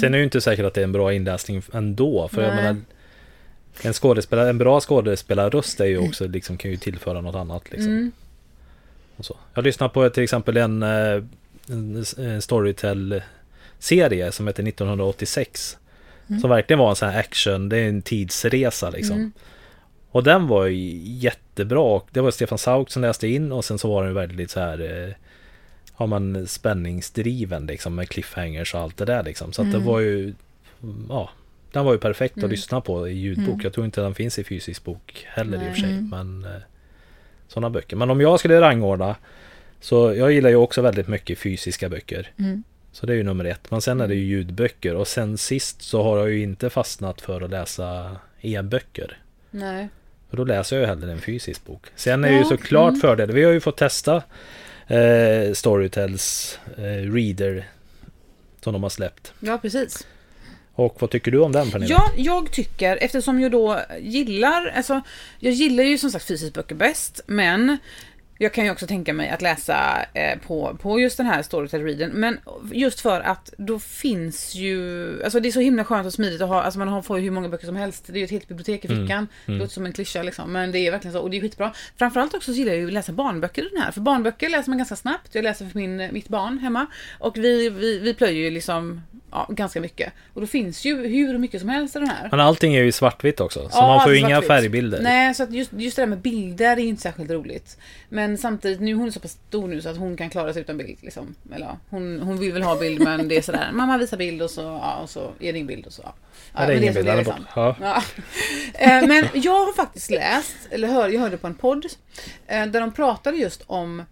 Sen 0.00 0.04
är 0.08 0.10
det 0.10 0.18
ju 0.18 0.24
inte 0.24 0.40
säkert 0.40 0.64
att 0.66 0.74
det 0.74 0.80
är 0.80 0.84
en 0.84 0.92
bra 0.92 1.12
inläsning 1.12 1.62
ändå. 1.72 2.28
För 2.32 2.42
jag 2.42 2.54
Nej. 2.54 2.62
menar, 2.64 2.76
en, 3.82 3.92
skådespelare, 3.92 4.48
en 4.50 4.58
bra 4.58 4.80
skådespelarröst 4.80 5.80
är 5.80 5.84
ju 5.86 5.98
också, 5.98 6.26
liksom, 6.26 6.56
kan 6.56 6.70
ju 6.70 6.76
tillföra 6.76 7.20
något 7.20 7.34
annat. 7.36 7.70
Liksom. 7.70 8.12
Mm. 9.18 9.42
Jag 9.54 9.64
lyssnar 9.64 9.88
på 9.88 10.10
till 10.10 10.22
exempel 10.22 10.56
en, 10.56 10.82
eh, 10.82 11.22
en, 11.68 12.04
en 12.18 12.42
Storytel-serie 12.42 14.32
som 14.32 14.46
heter 14.46 14.68
1986. 14.68 15.78
Som 16.40 16.50
verkligen 16.50 16.78
var 16.78 16.90
en 16.90 16.96
sån 16.96 17.08
här 17.08 17.20
action, 17.20 17.68
det 17.68 17.78
är 17.78 17.88
en 17.88 18.02
tidsresa 18.02 18.90
liksom. 18.90 19.32
Och 20.10 20.24
den 20.24 20.46
var 20.46 20.66
ju 20.66 21.00
jättebra. 21.04 22.00
Det 22.10 22.20
var 22.20 22.30
Stefan 22.30 22.58
Sauk 22.58 22.90
som 22.90 23.02
läste 23.02 23.28
in 23.28 23.52
och 23.52 23.64
sen 23.64 23.78
så 23.78 23.88
var 23.88 24.04
den 24.04 24.14
väldigt 24.14 24.50
så 24.50 24.60
här 24.60 25.06
eh, 25.08 25.14
Har 25.92 26.06
man 26.06 26.46
spänningsdriven 26.46 27.66
liksom 27.66 27.94
med 27.94 28.08
cliffhangers 28.08 28.74
och 28.74 28.80
allt 28.80 28.96
det 28.96 29.04
där 29.04 29.22
liksom. 29.22 29.52
Så 29.52 29.62
att 29.62 29.72
det 29.72 29.78
var 29.78 30.00
ju 30.00 30.34
Ja 31.08 31.30
Den 31.72 31.84
var 31.84 31.92
ju 31.92 31.98
perfekt 31.98 32.44
att 32.44 32.50
lyssna 32.50 32.80
på 32.80 33.08
i 33.08 33.12
ljudbok. 33.12 33.64
Jag 33.64 33.72
tror 33.72 33.86
inte 33.86 34.00
den 34.00 34.14
finns 34.14 34.38
i 34.38 34.44
fysisk 34.44 34.84
bok 34.84 35.26
heller 35.28 35.68
i 35.68 35.70
och 35.70 35.74
för 35.74 35.80
sig. 35.80 36.00
Men 36.00 36.44
eh, 36.44 36.62
Sådana 37.48 37.70
böcker. 37.70 37.96
Men 37.96 38.10
om 38.10 38.20
jag 38.20 38.38
skulle 38.38 38.60
rangordna 38.60 39.16
Så 39.80 40.14
jag 40.14 40.32
gillar 40.32 40.50
ju 40.50 40.56
också 40.56 40.82
väldigt 40.82 41.08
mycket 41.08 41.38
fysiska 41.38 41.88
böcker. 41.88 42.32
Så 42.92 43.06
det 43.06 43.12
är 43.12 43.16
ju 43.16 43.22
nummer 43.22 43.44
ett. 43.44 43.70
Men 43.70 43.80
sen 43.80 44.00
är 44.00 44.08
det 44.08 44.14
ju 44.14 44.24
ljudböcker. 44.24 44.94
Och 44.94 45.08
sen 45.08 45.38
sist 45.38 45.82
så 45.82 46.02
har 46.02 46.18
jag 46.18 46.30
ju 46.30 46.42
inte 46.42 46.70
fastnat 46.70 47.20
för 47.20 47.40
att 47.40 47.50
läsa 47.50 48.16
e-böcker. 48.40 49.18
Nej. 49.50 49.88
För 50.30 50.36
då 50.36 50.44
läser 50.44 50.76
jag 50.76 50.82
ju 50.82 50.86
hellre 50.86 51.12
en 51.12 51.20
fysisk 51.20 51.64
bok. 51.66 51.86
Sen 51.96 52.24
är 52.24 52.28
det 52.28 52.34
ju 52.34 52.40
Ja, 52.40 52.48
såklart 52.48 53.00
fördel. 53.00 53.32
Vi 53.32 53.44
har 53.44 53.52
ju 53.52 53.60
fått 53.60 53.76
testa 53.76 54.22
eh, 54.86 55.52
Storytels 55.54 56.58
eh, 56.76 57.12
Reader 57.12 57.68
som 58.60 58.72
de 58.72 58.82
har 58.82 58.90
släppt. 58.90 59.32
Ja, 59.40 59.58
precis. 59.58 60.06
Och 60.78 60.96
vad 60.98 61.10
tycker 61.10 61.30
du 61.30 61.40
om 61.40 61.52
den 61.52 61.70
Pernilla? 61.70 61.94
Ja, 61.94 62.12
jag 62.16 62.52
tycker, 62.52 62.98
eftersom 63.00 63.40
jag 63.40 63.52
då 63.52 63.80
gillar, 64.00 64.66
alltså, 64.66 65.00
jag 65.38 65.52
gillar 65.52 65.84
ju 65.84 65.98
som 65.98 66.10
sagt 66.10 66.24
fysiskt 66.24 66.54
böcker 66.54 66.74
bäst, 66.74 67.20
men 67.26 67.78
Jag 68.40 68.52
kan 68.52 68.64
ju 68.64 68.70
också 68.70 68.86
tänka 68.86 69.12
mig 69.12 69.28
att 69.28 69.42
läsa 69.42 70.06
eh, 70.14 70.38
på, 70.38 70.76
på 70.82 71.00
just 71.00 71.16
den 71.16 71.26
här 71.26 71.42
Storytel 71.42 71.82
Readen. 71.84 72.10
Men 72.10 72.38
just 72.72 73.00
för 73.00 73.20
att 73.20 73.52
då 73.58 73.78
finns 73.78 74.54
ju... 74.54 75.22
Alltså 75.24 75.40
det 75.40 75.48
är 75.48 75.52
så 75.52 75.60
himla 75.60 75.84
skönt 75.84 76.06
och 76.06 76.12
smidigt 76.12 76.40
att 76.40 76.48
ha... 76.48 76.62
Alltså 76.62 76.78
man 76.78 76.88
har, 76.88 77.02
får 77.02 77.18
ju 77.18 77.24
hur 77.24 77.30
många 77.30 77.48
böcker 77.48 77.66
som 77.66 77.76
helst. 77.76 78.04
Det 78.06 78.12
är 78.12 78.18
ju 78.18 78.24
ett 78.24 78.30
helt 78.30 78.48
bibliotek 78.48 78.84
i 78.84 78.88
fickan. 78.88 79.28
Det 79.46 79.52
låter 79.52 79.72
som 79.72 79.86
en 79.86 79.92
klyscha 79.92 80.22
liksom. 80.22 80.52
Men 80.52 80.72
det 80.72 80.78
är 80.78 80.90
verkligen 80.90 81.12
så. 81.12 81.20
Och 81.20 81.30
det 81.30 81.36
är 81.36 81.40
skitbra. 81.40 81.72
Framförallt 81.96 82.34
också 82.34 82.52
så 82.52 82.58
gillar 82.58 82.72
jag 82.72 82.80
ju 82.80 82.86
att 82.86 82.92
läsa 82.92 83.12
barnböcker 83.12 83.62
i 83.62 83.68
den 83.74 83.82
här. 83.82 83.92
För 83.92 84.00
barnböcker 84.00 84.48
läser 84.48 84.70
man 84.70 84.78
ganska 84.78 84.96
snabbt. 84.96 85.34
Jag 85.34 85.44
läser 85.44 85.66
för 85.66 85.78
min, 85.78 86.08
mitt 86.12 86.28
barn 86.28 86.58
hemma. 86.58 86.86
Och 87.18 87.36
vi, 87.36 87.70
vi, 87.70 87.98
vi 87.98 88.14
plöjer 88.14 88.42
ju 88.42 88.50
liksom 88.50 89.02
ja, 89.30 89.46
ganska 89.50 89.80
mycket. 89.80 90.12
Och 90.34 90.40
då 90.40 90.46
finns 90.46 90.84
ju 90.84 91.06
hur 91.06 91.38
mycket 91.38 91.60
som 91.60 91.68
helst 91.68 91.96
i 91.96 91.98
den 91.98 92.08
här. 92.08 92.28
Men 92.30 92.40
allting 92.40 92.74
är 92.74 92.82
ju 92.82 92.92
svartvitt 92.92 93.40
också. 93.40 93.60
Så 93.60 93.78
Ja, 93.78 93.86
man 93.86 94.02
får 94.02 94.12
ju 94.12 94.18
inga 94.18 94.42
färgbilder. 94.42 95.00
Nej, 95.02 95.34
så 95.34 95.42
att 95.42 95.52
just, 95.52 95.72
just 95.72 95.96
det 95.96 96.02
där 96.02 96.06
med 96.06 96.18
bilder 96.18 96.72
är 96.72 96.76
inte 96.80 97.02
särskilt 97.02 97.30
roligt. 97.30 97.78
Men 98.08 98.38
samtidigt, 98.38 98.80
nu 98.80 98.94
hon 98.94 99.06
är 99.06 99.10
så 99.10 99.20
pass 99.20 99.38
stor 99.48 99.68
nu 99.68 99.82
så 99.82 99.88
att 99.88 99.96
hon 99.96 100.16
kan 100.16 100.30
klara 100.30 100.52
sig 100.52 100.62
utan 100.62 100.78
bild. 100.78 100.98
Liksom. 101.00 101.34
Eller, 101.54 101.66
ja, 101.66 101.78
hon, 101.90 102.20
hon 102.20 102.38
vill 102.38 102.52
väl 102.52 102.62
ha 102.62 102.76
bild 102.76 103.00
men 103.00 103.28
det 103.28 103.36
är 103.36 103.42
sådär, 103.42 103.70
mamma 103.72 103.98
visar 103.98 104.16
bild 104.16 104.42
och 104.42 104.50
så, 104.50 104.60
ja, 104.60 104.96
och 105.02 105.10
så 105.10 105.20
är 105.20 105.52
det 105.52 105.58
ingen 105.58 105.66
bild 105.66 105.86
och 105.86 105.92
så. 105.92 106.02
Ja. 106.04 106.14
Ja, 106.54 106.66
det 106.66 106.72
är 106.72 106.76
ingen 106.76 106.94
bild. 106.94 107.06
det 107.06 107.10
Den 107.12 107.18
är 107.18 107.24
liksom. 107.24 107.44
Ja. 107.54 108.02
Eh, 108.74 109.06
Men 109.08 109.28
jag 109.34 109.52
har 109.66 109.72
faktiskt 109.72 110.10
läst, 110.10 110.56
eller 110.70 110.88
hör, 110.88 111.08
jag 111.08 111.20
hörde 111.20 111.36
på 111.36 111.46
en 111.46 111.54
podd, 111.54 111.86
eh, 112.46 112.66
där 112.66 112.80
de 112.80 112.92
pratade 112.92 113.36
just 113.36 113.62
om 113.66 114.02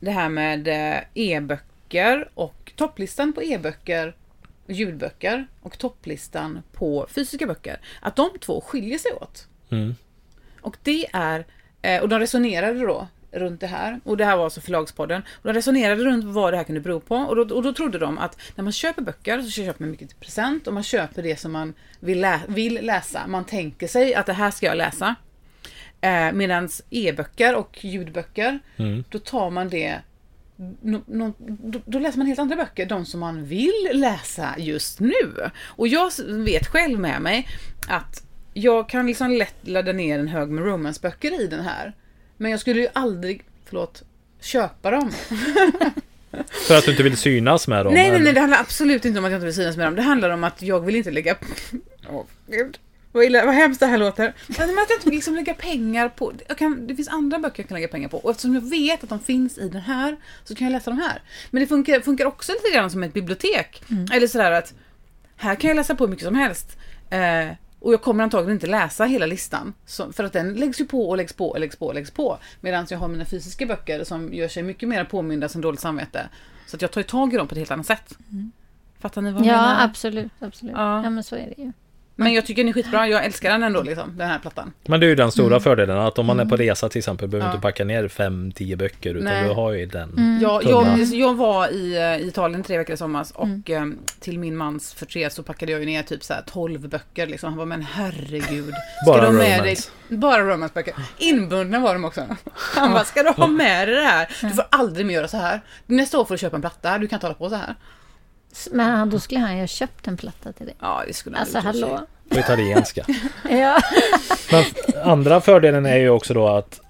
det 0.00 0.10
här 0.10 0.28
med 0.28 0.68
eh, 0.68 1.00
e-böcker 1.14 2.28
och 2.34 2.72
topplistan 2.76 3.32
på 3.32 3.42
e-böcker 3.42 4.14
ljudböcker 4.72 5.46
och 5.62 5.78
topplistan 5.78 6.62
på 6.72 7.06
fysiska 7.10 7.46
böcker. 7.46 7.80
Att 8.00 8.16
de 8.16 8.30
två 8.40 8.60
skiljer 8.60 8.98
sig 8.98 9.12
åt. 9.12 9.46
Mm. 9.70 9.94
Och 10.60 10.76
det 10.82 11.06
är, 11.12 11.46
eh, 11.82 12.02
och 12.02 12.08
de 12.08 12.18
resonerade 12.20 12.78
då 12.80 13.08
runt 13.32 13.60
det 13.60 13.66
här. 13.66 14.00
Och 14.04 14.16
det 14.16 14.24
här 14.24 14.36
var 14.36 14.44
alltså 14.44 14.60
förlagspodden. 14.60 15.22
Och 15.32 15.44
de 15.48 15.52
resonerade 15.52 16.04
runt 16.04 16.24
vad 16.24 16.52
det 16.52 16.56
här 16.56 16.64
kunde 16.64 16.80
bero 16.80 17.00
på. 17.00 17.16
Och 17.16 17.36
då, 17.46 17.54
och 17.56 17.62
då 17.62 17.72
trodde 17.72 17.98
de 17.98 18.18
att 18.18 18.40
när 18.54 18.64
man 18.64 18.72
köper 18.72 19.02
böcker 19.02 19.42
så 19.42 19.50
köper 19.50 19.82
man 19.82 19.90
mycket 19.90 20.20
present 20.20 20.66
och 20.66 20.74
man 20.74 20.82
köper 20.82 21.22
det 21.22 21.36
som 21.40 21.52
man 21.52 21.74
vill, 22.00 22.20
lä- 22.20 22.40
vill 22.48 22.78
läsa. 22.86 23.26
Man 23.26 23.44
tänker 23.44 23.86
sig 23.88 24.14
att 24.14 24.26
det 24.26 24.32
här 24.32 24.50
ska 24.50 24.66
jag 24.66 24.76
läsa. 24.76 25.14
Eh, 26.00 26.32
Medan 26.32 26.68
e-böcker 26.90 27.54
och 27.54 27.84
ljudböcker, 27.84 28.58
Mm. 28.76 29.04
då 29.08 29.18
tar 29.18 29.50
man 29.50 29.68
det 29.68 29.98
no, 30.56 31.02
no, 31.06 31.34
då, 31.38 31.80
då 31.84 31.98
läser 31.98 32.18
man 32.18 32.26
helt 32.26 32.40
andra 32.40 32.56
böcker, 32.56 32.86
de 32.86 33.06
som 33.06 33.20
man 33.20 33.44
vill 33.44 33.90
läsa 33.92 34.54
just 34.58 35.00
nu. 35.00 35.50
Och 35.64 35.88
jag 35.88 36.10
vet 36.28 36.66
själv 36.66 36.98
med 36.98 37.22
mig 37.22 37.48
att 37.88 38.22
jag 38.54 38.88
kan 38.88 39.06
liksom 39.06 39.30
lätt 39.30 39.68
ladda 39.68 39.92
ner 39.92 40.18
en 40.18 40.28
hög 40.28 40.48
med 40.48 40.64
romansböcker 40.64 41.40
i 41.40 41.46
den 41.46 41.60
här. 41.60 41.92
Men 42.36 42.50
jag 42.50 42.60
skulle 42.60 42.80
ju 42.80 42.88
aldrig, 42.92 43.42
förlåt, 43.64 44.02
köpa 44.40 44.90
dem. 44.90 45.10
För 46.68 46.78
att 46.78 46.84
du 46.84 46.90
inte 46.90 47.02
vill 47.02 47.16
synas 47.16 47.68
med 47.68 47.86
dem. 47.86 47.94
Nej, 47.94 48.10
nej, 48.10 48.20
nej, 48.20 48.32
det 48.32 48.40
handlar 48.40 48.58
absolut 48.58 49.04
inte 49.04 49.18
om 49.18 49.24
att 49.24 49.30
jag 49.30 49.38
inte 49.38 49.46
vill 49.46 49.54
synas 49.54 49.76
med 49.76 49.86
dem. 49.86 49.96
Det 49.96 50.02
handlar 50.02 50.30
om 50.30 50.44
att 50.44 50.62
jag 50.62 50.80
vill 50.80 50.96
inte 50.96 51.10
lägga... 51.10 51.36
Åh, 52.10 52.24
gud. 52.46 52.78
Vad, 53.12 53.24
illa, 53.24 53.44
vad 53.46 53.54
hemskt 53.54 53.80
det 53.80 53.86
här 53.86 53.98
låter. 53.98 54.34
Men 54.58 54.68
jag 54.68 54.82
inte 54.82 55.04
vill 55.04 55.14
liksom 55.14 55.34
lägga 55.34 55.54
pengar 55.54 56.08
på... 56.08 56.32
Jag 56.48 56.58
kan, 56.58 56.86
det 56.86 56.96
finns 56.96 57.08
andra 57.08 57.38
böcker 57.38 57.62
jag 57.62 57.68
kan 57.68 57.74
lägga 57.74 57.88
pengar 57.88 58.08
på. 58.08 58.18
Och 58.18 58.30
eftersom 58.30 58.54
jag 58.54 58.70
vet 58.70 59.02
att 59.02 59.08
de 59.08 59.18
finns 59.20 59.58
i 59.58 59.68
den 59.68 59.82
här 59.82 60.16
så 60.44 60.54
kan 60.54 60.66
jag 60.66 60.72
läsa 60.72 60.90
de 60.90 60.98
här. 60.98 61.22
Men 61.50 61.60
det 61.60 61.66
funkar, 61.66 62.00
funkar 62.00 62.24
också 62.26 62.52
lite 62.52 62.76
grann 62.76 62.90
som 62.90 63.02
ett 63.02 63.12
bibliotek. 63.12 63.82
Eller 64.12 64.26
sådär 64.26 64.52
att 64.52 64.74
här 65.36 65.54
kan 65.54 65.68
jag 65.68 65.76
läsa 65.76 65.94
på 65.94 66.04
hur 66.04 66.10
mycket 66.10 66.24
som 66.26 66.34
helst. 66.34 66.76
Eh, 67.10 67.46
och 67.80 67.92
jag 67.92 68.02
kommer 68.02 68.24
antagligen 68.24 68.52
inte 68.56 68.66
läsa 68.66 69.04
hela 69.04 69.26
listan. 69.26 69.74
Så, 69.86 70.12
för 70.12 70.24
att 70.24 70.32
den 70.32 70.54
läggs 70.54 70.80
ju 70.80 70.84
på 70.84 71.08
och 71.08 71.16
läggs 71.16 71.32
på 71.32 71.48
och 71.50 71.60
läggs 71.60 71.76
på 71.76 71.86
och 71.86 71.94
läggs 71.94 72.10
på. 72.10 72.38
Medan 72.60 72.86
jag 72.90 72.98
har 72.98 73.08
mina 73.08 73.24
fysiska 73.24 73.66
böcker 73.66 74.04
som 74.04 74.34
gör 74.34 74.48
sig 74.48 74.62
mycket 74.62 74.88
mer 74.88 75.04
påminda 75.04 75.48
som 75.48 75.60
dåligt 75.60 75.80
samvete. 75.80 76.28
Så 76.66 76.76
att 76.76 76.82
jag 76.82 76.90
tar 76.90 77.00
ju 77.00 77.04
tag 77.06 77.34
i 77.34 77.36
dem 77.36 77.48
på 77.48 77.52
ett 77.54 77.58
helt 77.58 77.70
annat 77.70 77.86
sätt. 77.86 78.18
Fattar 79.00 79.22
ni 79.22 79.32
vad 79.32 79.44
jag 79.46 79.54
Ja, 79.54 79.62
menar? 79.62 79.84
absolut. 79.84 80.32
absolut. 80.40 80.74
Ja. 80.76 81.02
Ja. 81.04 81.10
men 81.10 81.24
så 81.24 81.36
är 81.36 81.52
det 81.56 81.62
ju. 81.62 81.72
Men 82.16 82.32
jag 82.32 82.46
tycker 82.46 82.62
den 82.62 82.68
är 82.68 82.72
skitbra. 82.72 83.08
Jag 83.08 83.24
älskar 83.24 83.50
den 83.50 83.62
ändå, 83.62 83.82
liksom, 83.82 84.18
den 84.18 84.28
här 84.28 84.38
plattan. 84.38 84.72
Men 84.86 85.00
det 85.00 85.06
är 85.06 85.08
ju 85.08 85.14
den 85.14 85.32
stora 85.32 85.60
fördelen 85.60 85.98
att 85.98 86.18
om 86.18 86.26
man 86.26 86.40
är 86.40 86.44
på 86.44 86.56
resa 86.56 86.88
till 86.88 86.98
exempel 86.98 87.28
behöver 87.28 87.42
Mm. 87.46 87.50
Ja. 87.52 87.56
inte 87.56 87.62
packa 87.62 87.84
ner 87.84 88.08
fem, 88.08 88.52
tio 88.52 88.76
böcker 88.76 89.10
utan 89.14 89.24
Nej. 89.24 89.48
du 89.48 89.54
har 89.54 89.72
ju 89.72 89.86
den. 89.86 90.10
Mm. 90.10 90.38
Jag, 90.42 90.62
Tunna. 90.62 90.98
jag, 90.98 91.06
jag 91.14 91.34
var 91.34 91.68
i, 91.68 91.96
eh, 92.20 92.28
Italien 92.28 92.62
tre 92.62 92.78
veckor 92.78 92.94
i 92.94 92.96
somras 92.96 93.30
och 93.30 93.70
eh, 93.70 93.86
till 94.20 94.38
min 94.38 94.56
mans 94.56 94.94
förtret 94.94 95.32
så 95.32 95.42
packade 95.42 95.72
jag 95.72 95.80
ju 95.80 95.86
ner 95.86 96.02
typ 96.02 96.24
så 96.24 96.34
här 96.34 96.42
12 96.46 96.88
böcker. 96.88 97.26
Liksom. 97.26 97.48
Han 97.48 97.58
var 97.58 97.66
men 97.66 97.82
herregud. 97.82 98.74
Ska 99.02 99.12
Bara 99.12 99.20
du 99.20 99.26
ha 99.26 99.32
med 99.32 99.58
romance. 99.60 99.90
Dig, 100.08 100.18
bara 100.18 100.42
romansböcker. 100.42 100.94
Inbundna 101.18 101.78
var 101.80 101.92
de 101.94 102.04
också. 102.04 102.24
Han 102.54 102.92
bara, 102.92 103.04
ska 103.04 103.22
du 103.22 103.30
ha 103.30 103.46
med 103.46 103.88
dig 103.88 103.96
det 103.96 104.02
här? 104.04 104.28
Du 104.40 104.50
får 104.50 104.64
aldrig 104.70 105.06
mer 105.06 105.14
göra 105.14 105.28
så 105.28 105.36
här. 105.36 105.60
Nästa 105.86 106.18
år 106.18 106.24
får 106.24 106.34
du 106.34 106.38
köpa 106.38 106.56
en 106.56 106.60
platta. 106.62 106.98
Du 106.98 107.06
kan 107.08 107.16
inte 107.16 107.26
hålla 107.26 107.38
på 107.38 107.48
så 107.48 107.56
här. 107.56 107.74
Men 108.72 109.10
då 109.10 109.20
skulle 109.20 109.40
han 109.40 109.54
ju 109.54 109.60
ha 109.60 109.66
köpt 109.66 110.08
en 110.08 110.16
platta 110.16 110.52
till 110.52 110.66
dig. 110.66 110.74
Ja, 110.80 111.02
det 111.06 111.12
skulle 111.12 111.36
han 111.36 111.42
Alltså 111.42 111.58
hallå. 111.58 112.00
På 112.28 112.38
italienska. 112.38 113.04
Ja. 113.50 113.78
Men 114.50 114.64
andra 115.04 115.40
fördelen 115.40 115.86
är 115.86 115.96
ju 115.96 116.08
också 116.10 116.34
då 116.34 116.48
att 116.48 116.80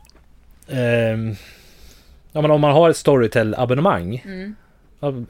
ja, 2.32 2.40
men 2.40 2.50
om 2.50 2.60
man 2.60 2.72
har 2.72 2.90
ett 2.90 2.96
Storytel-abonnemang 2.96 4.22
Mm. 4.24 4.54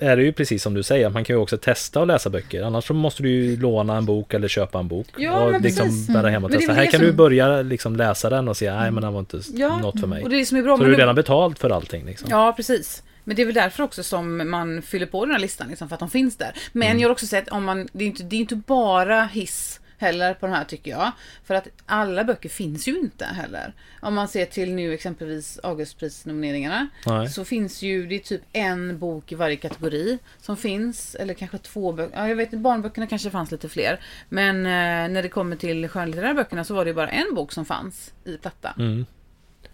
är 0.00 0.16
det 0.16 0.22
ju 0.22 0.32
precis 0.32 0.62
som 0.62 0.74
du 0.74 0.82
säger, 0.82 1.10
man 1.10 1.24
kan 1.24 1.36
ju 1.36 1.40
också 1.42 1.56
testa 1.56 2.02
att 2.02 2.06
läsa 2.08 2.30
böcker. 2.30 2.62
Annars 2.62 2.86
så 2.86 2.94
måste 2.94 3.22
du 3.22 3.30
ju 3.30 3.56
låna 3.60 3.96
en 3.96 4.04
bok 4.06 4.34
eller 4.34 4.48
köpa 4.48 4.78
en 4.78 4.88
bok. 4.88 5.06
Ja, 5.16 5.44
och 5.44 5.52
men 5.52 5.62
liksom 5.62 5.86
precis. 5.86 6.08
bära 6.08 6.28
hem 6.28 6.44
och 6.44 6.50
Men 6.50 6.58
det 6.58 6.64
är 6.64 6.66
testa. 6.66 6.72
Här 6.74 6.84
det 6.84 6.90
kan 6.90 6.98
som- 7.00 7.06
du 7.06 7.12
börja 7.12 7.62
liksom 7.62 7.96
läsa 7.96 8.30
den 8.30 8.48
och 8.48 8.56
se, 8.56 8.72
nej 8.74 8.90
men 8.90 9.02
den 9.02 9.12
var 9.12 9.20
inte 9.20 9.40
Ja, 9.54 9.78
något 9.78 10.00
för 10.00 10.06
mig. 10.06 10.22
Och 10.22 10.30
det 10.30 10.36
är 10.36 10.38
det 10.38 10.46
som 10.46 10.58
är 10.58 10.62
bra. 10.62 10.76
Så 10.76 10.82
men 10.82 10.84
du 10.88 10.92
har 10.92 10.96
nu- 10.98 11.02
redan 11.02 11.14
betalt 11.14 11.58
för 11.58 11.70
allting 11.70 12.04
liksom. 12.06 12.28
Ja, 12.30 12.52
precis. 12.56 13.02
Men 13.24 13.36
det 13.36 13.42
är 13.42 13.46
väl 13.46 13.54
därför 13.54 13.82
också 13.82 14.02
som 14.02 14.50
man 14.50 14.82
fyller 14.82 15.06
på 15.06 15.24
den 15.24 15.32
här 15.34 15.40
listan, 15.40 15.68
liksom, 15.68 15.88
för 15.88 15.94
att 15.94 16.00
de 16.00 16.10
finns 16.10 16.36
där. 16.36 16.52
Men 16.72 16.88
Mm. 16.88 17.00
jag 17.00 17.08
har 17.08 17.12
också 17.12 17.26
sett, 17.26 17.48
om 17.48 17.64
man, 17.64 17.88
det, 17.92 18.04
är 18.04 18.08
inte, 18.08 18.22
det 18.22 18.36
är 18.36 18.40
inte 18.40 18.56
bara 18.56 19.24
hiss 19.24 19.78
heller 19.98 20.34
på 20.34 20.46
den 20.46 20.54
här 20.54 20.64
tycker 20.64 20.90
jag. 20.90 21.12
För 21.44 21.54
att 21.54 21.68
alla 21.86 22.24
böcker 22.24 22.48
finns 22.48 22.88
ju 22.88 22.98
inte 22.98 23.24
heller. 23.24 23.72
Om 24.00 24.14
man 24.14 24.28
ser 24.28 24.46
till 24.46 24.74
nu 24.74 24.94
exempelvis 24.94 25.58
Augustprisnomineringarna. 25.62 26.88
Nej. 27.06 27.28
Så 27.30 27.44
finns 27.44 27.82
ju, 27.82 28.06
det 28.06 28.14
är 28.14 28.18
typ 28.18 28.42
en 28.52 28.98
bok 28.98 29.32
i 29.32 29.34
varje 29.34 29.56
kategori 29.56 30.18
som 30.40 30.56
finns. 30.56 31.14
Eller 31.14 31.34
kanske 31.34 31.58
två 31.58 31.92
böcker. 31.92 32.16
Ja, 32.18 32.28
jag 32.28 32.36
vet 32.36 32.46
inte, 32.52 32.56
barnböckerna 32.56 33.06
kanske 33.06 33.30
fanns 33.30 33.50
lite 33.50 33.68
fler. 33.68 34.00
Men 34.28 34.56
eh, 34.56 35.12
när 35.14 35.22
det 35.22 35.28
kommer 35.28 35.56
till 35.56 35.88
skönlitterära 35.88 36.34
böckerna 36.34 36.64
så 36.64 36.74
var 36.74 36.84
det 36.84 36.88
ju 36.90 36.94
bara 36.94 37.10
en 37.10 37.34
bok 37.34 37.52
som 37.52 37.64
fanns 37.64 38.12
i 38.24 38.36
platta. 38.36 38.74
Mm. 38.78 39.06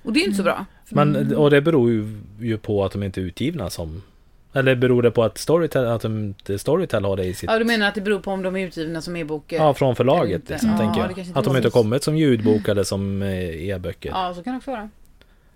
Och 0.08 0.14
det 0.14 0.18
är 0.18 0.22
ju 0.22 0.26
inte 0.26 0.36
så 0.36 0.42
bra. 0.42 0.64
Men, 0.88 1.36
och 1.36 1.50
det 1.50 1.60
beror 1.60 1.90
ju, 1.90 2.18
ju 2.40 2.58
på 2.58 2.84
att 2.84 2.92
de 2.92 3.02
inte 3.02 3.20
är 3.20 3.22
utgivna 3.22 3.70
som... 3.70 4.02
Eller 4.52 4.74
beror 4.76 5.02
det 5.02 5.10
på 5.10 5.24
att 5.24 5.38
Storytel, 5.38 5.86
att 5.86 6.02
de, 6.02 6.34
Storytel 6.58 7.04
har 7.04 7.16
det 7.16 7.24
i 7.24 7.34
sitt... 7.34 7.50
Ja, 7.50 7.58
du 7.58 7.64
menar 7.64 7.88
att 7.88 7.94
det 7.94 8.00
beror 8.00 8.20
på 8.20 8.30
om 8.30 8.42
de 8.42 8.56
är 8.56 8.66
utgivna 8.66 9.00
som 9.02 9.16
e-bok? 9.16 9.52
Ja, 9.52 9.74
från 9.74 9.96
förlaget 9.96 10.34
inte. 10.40 10.52
liksom, 10.52 10.70
Ja, 10.70 10.78
tänker 10.78 10.94
det 10.94 10.98
jag. 11.00 11.06
kanske 11.06 11.20
inte 11.28 11.38
Att 11.38 11.44
de 11.44 11.56
inte 11.56 11.66
har 11.66 11.70
kommit 11.70 12.02
som 12.02 12.16
ljudbok 12.16 12.68
eller 12.68 12.82
som 12.82 13.22
eh, 13.22 13.68
e-böcker. 13.68 14.08
Ja, 14.10 14.34
så 14.36 14.42
kan 14.42 14.52
det 14.52 14.56
också 14.56 14.70
vara. 14.70 14.88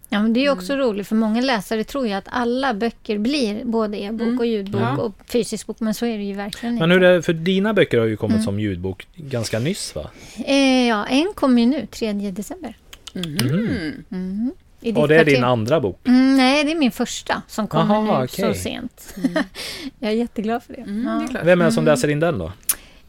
Ja, 0.09 0.23
men 0.23 0.33
det 0.33 0.41
är 0.41 0.43
ju 0.43 0.51
också 0.51 0.77
roligt 0.77 1.09
för 1.09 1.17
många 1.17 1.41
läsare 1.41 1.85
tror 1.85 2.07
ju 2.07 2.13
att 2.13 2.25
alla 2.31 2.75
böcker 2.75 3.19
blir 3.19 3.65
både 3.65 4.03
e-bok 4.03 4.23
Mm. 4.23 4.39
och 4.39 4.47
ljudbok 4.47 4.81
Ja. 4.83 4.97
och 4.97 5.13
fysisk 5.27 5.67
bok, 5.67 5.81
men 5.81 5.95
så 5.95 6.07
är 6.07 6.19
det 6.19 6.25
ju 6.25 6.35
verkligen 6.35 6.75
Men 6.75 6.93
inte. 6.93 6.95
hur 6.95 7.03
är 7.13 7.15
det, 7.17 7.23
för 7.23 7.33
dina 7.33 7.75
böcker 7.75 7.99
har 7.99 8.07
ju 8.07 8.17
kommit 8.17 8.35
Mm. 8.35 8.45
som 8.45 8.61
ljudbok 8.61 9.07
ganska 9.17 9.59
nyss 9.59 9.95
va? 9.95 10.11
Eh, 10.47 10.89
ja, 10.89 11.07
en 11.07 11.33
kommer 11.35 11.63
ju 11.63 11.69
nu, 11.69 11.87
3 11.91 12.13
december. 12.13 12.77
Mhm. 13.13 14.05
Mm. 14.11 14.51
I 14.81 14.93
Och 14.93 15.09
det 15.09 15.17
är 15.17 15.25
din 15.25 15.45
andra 15.45 15.81
bok? 15.81 16.01
Mm, 16.09 16.37
nej, 16.37 16.65
det 16.65 16.71
är 16.73 16.77
min 16.77 16.93
första 16.93 17.43
som 17.49 17.69
kommer 17.69 17.95
Aha, 17.95 18.19
nu 18.19 18.25
okej. 18.25 18.55
så 18.55 18.61
sent. 18.61 19.15
jag 19.99 20.11
är 20.13 20.17
jätteglad 20.17 20.63
för 20.63 20.73
det. 20.75 20.81
Mm, 20.81 21.05
ja. 21.07 21.29
det 21.33 21.39
är. 21.39 21.45
Vem 21.45 21.61
är 21.61 21.65
det 21.65 21.73
som 21.73 21.85
läser 21.85 22.09
in 22.09 22.21
den 22.21 22.39
då? 22.39 22.53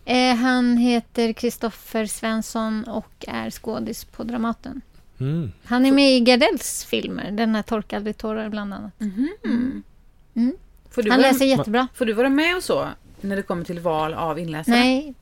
eh, 0.06 0.36
han 0.36 0.78
heter 0.78 1.34
Kristoffer 1.34 2.06
Svensson 2.06 2.84
och 2.84 3.26
är 3.28 3.50
skådis 3.50 4.06
på 4.06 4.24
Dramaten. 4.24 4.82
Mm. 5.20 5.52
Han 5.64 5.86
är 5.86 5.92
med 5.92 6.12
i 6.18 6.20
Gardells 6.20 6.86
filmer, 6.86 7.32
den 7.32 7.56
här 7.56 7.62
Torka 7.64 7.96
aldrig 7.98 8.18
tårar 8.18 8.50
bland 8.50 8.74
annat. 8.74 9.00
Mhm. 9.00 9.30
Mm. 10.36 10.54
Får, 10.90 11.04
du 11.04 11.12
Han 11.12 11.20
vara, 11.22 11.32
läser 11.32 11.46
jättebra. 11.46 11.88
får 11.96 12.06
du 12.06 12.14
vara 12.14 12.30
med 12.30 12.56
och 12.58 12.64
så 12.64 12.88
när 13.22 13.36
det 13.36 13.42
kommer 13.42 13.64
till 13.64 13.80
val 13.80 14.14
av 14.14 14.40
inläsare? 14.40 14.76
Nej, 14.76 15.14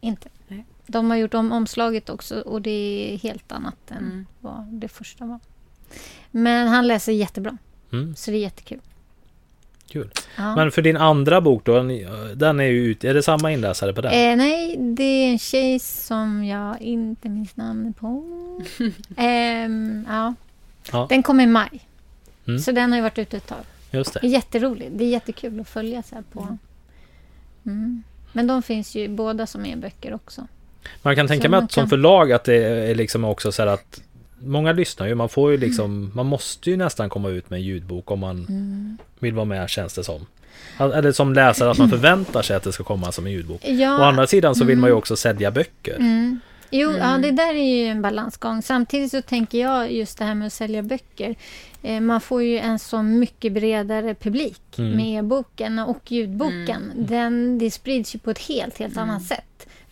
inte. 0.00 0.28
Nej. 0.48 0.64
De 0.86 1.10
har 1.10 1.16
gjort 1.16 1.34
om 1.34 1.52
omslaget 1.52 2.08
också 2.10 2.40
och 2.40 2.62
det 2.62 2.70
är 3.14 3.18
helt 3.18 3.52
annat 3.52 3.90
än 3.90 3.96
Mm. 3.98 4.26
vad 4.40 4.64
det 4.64 4.88
första 4.88 5.24
var. 5.26 5.40
Men 6.30 6.68
han 6.68 6.86
läser 6.86 7.12
jättebra, 7.12 7.58
Mm. 7.92 8.16
så 8.16 8.30
det 8.30 8.36
är 8.36 8.40
jättekul. 8.40 8.80
Kul. 9.88 10.10
Ja. 10.36 10.56
Men 10.56 10.70
för 10.72 10.82
din 10.82 10.96
andra 10.96 11.40
bok 11.40 11.64
då, 11.64 11.74
den 12.34 12.60
är 12.60 12.64
ju 12.64 12.84
ute, 12.84 13.08
är 13.08 13.14
det 13.14 13.22
samma 13.22 13.52
inläsare 13.52 13.92
på 13.92 14.00
den? 14.00 14.12
Eh, 14.12 14.36
nej, 14.36 14.76
det 14.78 15.02
är 15.04 15.30
en 15.30 15.38
tjej 15.38 15.78
som 15.78 16.44
jag 16.44 16.80
inte 16.82 17.28
minns 17.28 17.56
namnet 17.56 17.96
på. 17.96 18.24
Ehm, 19.16 20.06
ja. 20.08 20.34
Ja. 20.92 21.06
Den 21.08 21.22
kom 21.22 21.40
i 21.40 21.46
maj. 21.46 21.88
Mm. 22.46 22.58
Så 22.60 22.72
den 22.72 22.90
har 22.92 22.96
ju 22.98 23.02
varit 23.02 23.18
ute 23.18 23.36
ett 23.36 23.46
tag. 23.46 23.58
Just 23.90 24.12
Det 24.14 24.20
det. 24.20 24.26
är 24.26 24.30
jätteroligt. 24.30 24.90
Det 24.98 25.04
är 25.04 25.08
jättekul 25.08 25.60
att 25.60 25.68
följa 25.68 26.02
så 26.02 26.14
här 26.14 26.22
på. 26.32 26.58
Mm. 27.66 28.02
Men 28.32 28.46
de 28.46 28.62
finns 28.62 28.94
ju 28.94 29.08
båda 29.08 29.46
som 29.46 29.66
är 29.66 29.76
böcker 29.76 30.14
också. 30.14 30.46
Man 31.02 31.16
kan 31.16 31.28
tänka 31.28 31.48
mig 31.48 31.58
att 31.58 31.72
som 31.72 31.88
förlag 31.88 32.32
att 32.32 32.44
det 32.44 32.56
är 32.64 32.94
liksom 32.94 33.24
också 33.24 33.52
så 33.52 33.62
här 33.62 33.66
att 33.68 34.00
många 34.38 34.72
lyssnar 34.72 35.06
ju. 35.06 35.14
Man 35.14 35.28
får 35.28 35.50
ju 35.50 35.56
liksom, 35.56 36.10
man 36.14 36.26
måste 36.26 36.70
ju 36.70 36.76
nästan 36.76 37.08
komma 37.08 37.28
ut 37.28 37.50
med 37.50 37.56
en 37.56 37.62
ljudbok 37.62 38.10
om 38.10 38.18
man 38.20 38.46
Mm. 38.48 38.98
vill 39.18 39.34
vara 39.34 39.44
med 39.44 39.68
känns 39.70 39.94
det 39.94 40.04
som. 40.04 40.26
Eller 40.78 41.12
som 41.12 41.32
läsare 41.34 41.70
att 41.70 41.78
man 41.78 41.90
förväntar 41.90 42.42
sig 42.42 42.56
att 42.56 42.62
det 42.62 42.72
ska 42.72 42.84
komma 42.84 43.12
som 43.12 43.26
en 43.26 43.32
ljudbok. 43.32 43.60
Ja. 43.64 43.98
Å 43.98 44.02
andra 44.02 44.26
sidan 44.26 44.54
så 44.54 44.64
vill 44.64 44.78
man 44.78 44.90
ju 44.90 44.94
också 44.94 45.16
sälja 45.16 45.50
böcker. 45.50 45.94
Mm. 45.96 46.40
Jo, 46.70 46.92
ja, 46.98 47.18
det 47.18 47.30
där 47.30 47.54
är 47.54 47.76
ju 47.76 47.86
en 47.86 48.02
balansgång. 48.02 48.62
Samtidigt 48.62 49.10
så 49.10 49.22
tänker 49.22 49.58
jag 49.58 49.92
just 49.92 50.18
det 50.18 50.24
här 50.24 50.34
med 50.34 50.46
att 50.46 50.52
sälja 50.52 50.82
böcker. 50.82 51.34
Eh, 51.82 52.00
man 52.00 52.20
får 52.20 52.42
ju 52.42 52.58
en 52.58 52.78
så 52.78 53.02
mycket 53.02 53.52
bredare 53.52 54.14
publik 54.14 54.60
Mm. 54.78 54.96
med 54.96 55.18
e-boken 55.18 55.78
och 55.78 56.12
ljudboken. 56.12 56.92
Den, 56.96 57.58
det 57.58 57.70
sprids 57.70 58.14
ju 58.14 58.18
på 58.18 58.30
ett 58.30 58.38
helt, 58.38 58.78
helt 58.78 58.96
annat 58.96 59.22
sätt. 59.24 59.44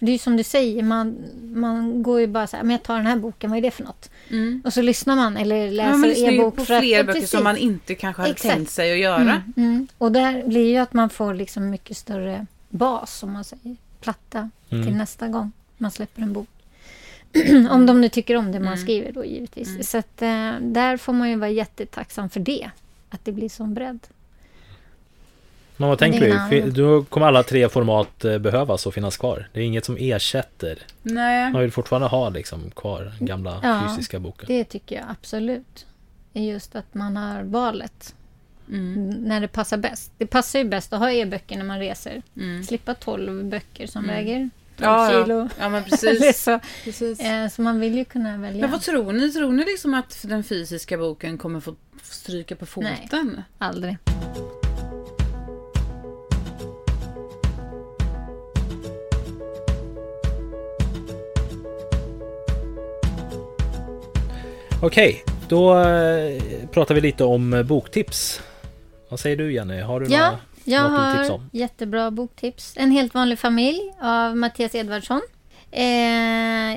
Det 0.04 0.10
är 0.10 0.12
ju 0.12 0.18
som 0.18 0.36
du 0.36 0.42
säger, 0.44 0.82
man, 0.82 1.16
man 1.42 2.02
går 2.02 2.20
ju 2.20 2.26
bara 2.26 2.46
så 2.46 2.56
här, 2.56 2.64
men 2.64 2.70
jag 2.72 2.82
tar 2.82 2.96
den 2.96 3.06
här 3.06 3.16
boken, 3.16 3.50
vad 3.50 3.58
är 3.58 3.62
det 3.62 3.70
för 3.70 3.84
något? 3.84 4.10
Mm. 4.30 4.62
Och 4.64 4.72
så 4.72 4.82
lyssnar 4.82 5.16
man 5.16 5.36
eller 5.36 5.70
läser 5.70 5.90
Ja, 5.90 5.96
man 5.96 6.08
lyssnar 6.08 6.30
ju 6.30 6.36
e-bok. 6.38 6.56
på 6.56 6.64
för 6.64 6.74
att- 6.74 6.80
fler 6.80 6.96
ja, 6.96 7.02
böcker 7.02 7.12
precis. 7.20 7.30
som 7.30 7.44
man 7.44 7.56
inte 7.56 7.94
kanske 7.94 8.22
hade 8.22 8.32
Exakt. 8.32 8.54
tänkt 8.54 8.70
sig 8.70 8.92
att 8.92 8.98
göra. 8.98 9.20
Mm, 9.20 9.42
mm. 9.56 9.86
Och 9.98 10.12
där 10.12 10.42
blir 10.48 10.68
ju 10.70 10.76
att 10.76 10.92
man 10.92 11.10
får 11.10 11.34
liksom 11.34 11.70
mycket 11.70 11.96
större 11.96 12.46
bas, 12.68 13.18
som 13.18 13.32
man 13.32 13.44
säger, 13.44 13.76
platta 14.00 14.50
Mm. 14.70 14.86
till 14.86 14.96
nästa 14.96 15.28
gång 15.28 15.52
man 15.78 15.90
släpper 15.90 16.22
en 16.22 16.32
bok. 16.32 16.48
om 17.70 17.86
de 17.86 18.00
nu 18.00 18.08
tycker 18.08 18.36
om 18.36 18.52
det 18.52 18.58
man 18.60 18.72
Mm. 18.72 18.78
skriver 18.84 19.12
då 19.12 19.24
givetvis. 19.24 19.68
Mm. 19.68 19.82
Så 19.82 19.98
att 19.98 20.22
eh, 20.22 20.52
där 20.60 20.96
får 20.96 21.12
man 21.12 21.30
ju 21.30 21.36
vara 21.36 21.50
jättetacksam 21.50 22.30
för 22.30 22.40
det. 22.40 22.70
Att 23.10 23.24
det 23.24 23.32
blir 23.32 23.48
sån 23.48 23.74
bredd. 23.74 23.98
Men 25.76 25.88
vad 25.88 25.98
tänker 25.98 26.20
du? 26.20 26.32
annan. 26.32 26.72
Då 26.72 27.04
kommer 27.04 27.26
alla 27.26 27.42
tre 27.42 27.68
format 27.68 28.24
eh, 28.24 28.38
behövas 28.38 28.86
och 28.86 28.94
finnas 28.94 29.16
kvar. 29.16 29.48
Det 29.52 29.60
är 29.60 29.64
inget 29.64 29.84
som 29.84 29.96
ersätter. 30.00 30.78
Nej. 31.02 31.52
Man 31.52 31.62
vill 31.62 31.72
fortfarande 31.72 32.08
ha 32.08 32.28
liksom 32.28 32.70
kvar 32.70 33.12
den 33.18 33.26
gamla 33.26 33.60
Ja, 33.62 33.88
fysiska 33.88 34.18
boken. 34.20 34.44
Det 34.48 34.64
tycker 34.64 34.96
jag 34.96 35.04
absolut. 35.10 35.86
Just 36.32 36.74
att 36.76 36.94
man 36.94 37.16
har 37.16 37.42
valet 37.42 38.14
Mm. 38.68 39.10
när 39.10 39.40
det 39.40 39.48
passar 39.48 39.76
bäst. 39.76 40.12
Det 40.18 40.26
passar 40.26 40.58
ju 40.58 40.64
bäst 40.64 40.92
att 40.92 40.98
ha 40.98 41.10
e-böcker 41.10 41.56
när 41.58 41.64
man 41.64 41.78
reser. 41.78 42.22
Mm. 42.36 42.64
Slippa 42.64 42.94
12 42.94 43.44
böcker 43.44 43.86
som 43.86 44.04
Mm. 44.04 44.16
väger 44.16 44.50
12 44.76 44.88
Ja, 44.90 45.08
kilo. 45.24 45.38
ja. 45.38 45.48
ja, 45.58 45.68
men 45.68 45.84
precis. 45.90 46.42
så, 46.42 46.60
precis. 46.84 47.20
eh, 47.20 47.48
så 47.48 47.62
man 47.62 47.80
vill 47.80 47.94
ju 47.94 48.04
kunna 48.04 48.36
välja. 48.36 48.60
Men 48.60 48.70
vad 48.70 48.80
tror 48.82 49.12
ni? 49.12 49.30
Tror 49.32 49.52
ni 49.52 49.64
liksom 49.64 49.94
att 49.94 50.24
den 50.28 50.44
fysiska 50.44 50.98
boken 50.98 51.38
kommer 51.38 51.60
få 51.60 51.74
stryka 52.02 52.56
på 52.56 52.66
foten? 52.66 53.42
Aldrig. 53.58 53.96
Okej, 64.84 65.24
då 65.48 65.80
eh, 65.80 66.42
pratar 66.70 66.94
vi 66.94 67.00
lite 67.00 67.24
om 67.24 67.52
eh, 67.52 67.62
boktips. 67.62 68.40
Vad 69.08 69.20
säger 69.20 69.36
du 69.36 69.52
Jenny? 69.52 69.80
Har 69.80 70.00
du 70.00 70.06
Ja, 70.06 70.26
några, 70.26 70.38
Jag 70.64 70.80
har 70.88 71.30
om? 71.30 71.50
jättebra 71.52 72.10
boktips. 72.10 72.74
En 72.76 72.90
helt 72.90 73.14
vanlig 73.14 73.38
familj 73.38 73.80
av 74.00 74.36
Mattias 74.36 74.74
Edvardsson. 74.74 75.20
Eh, 75.70 75.84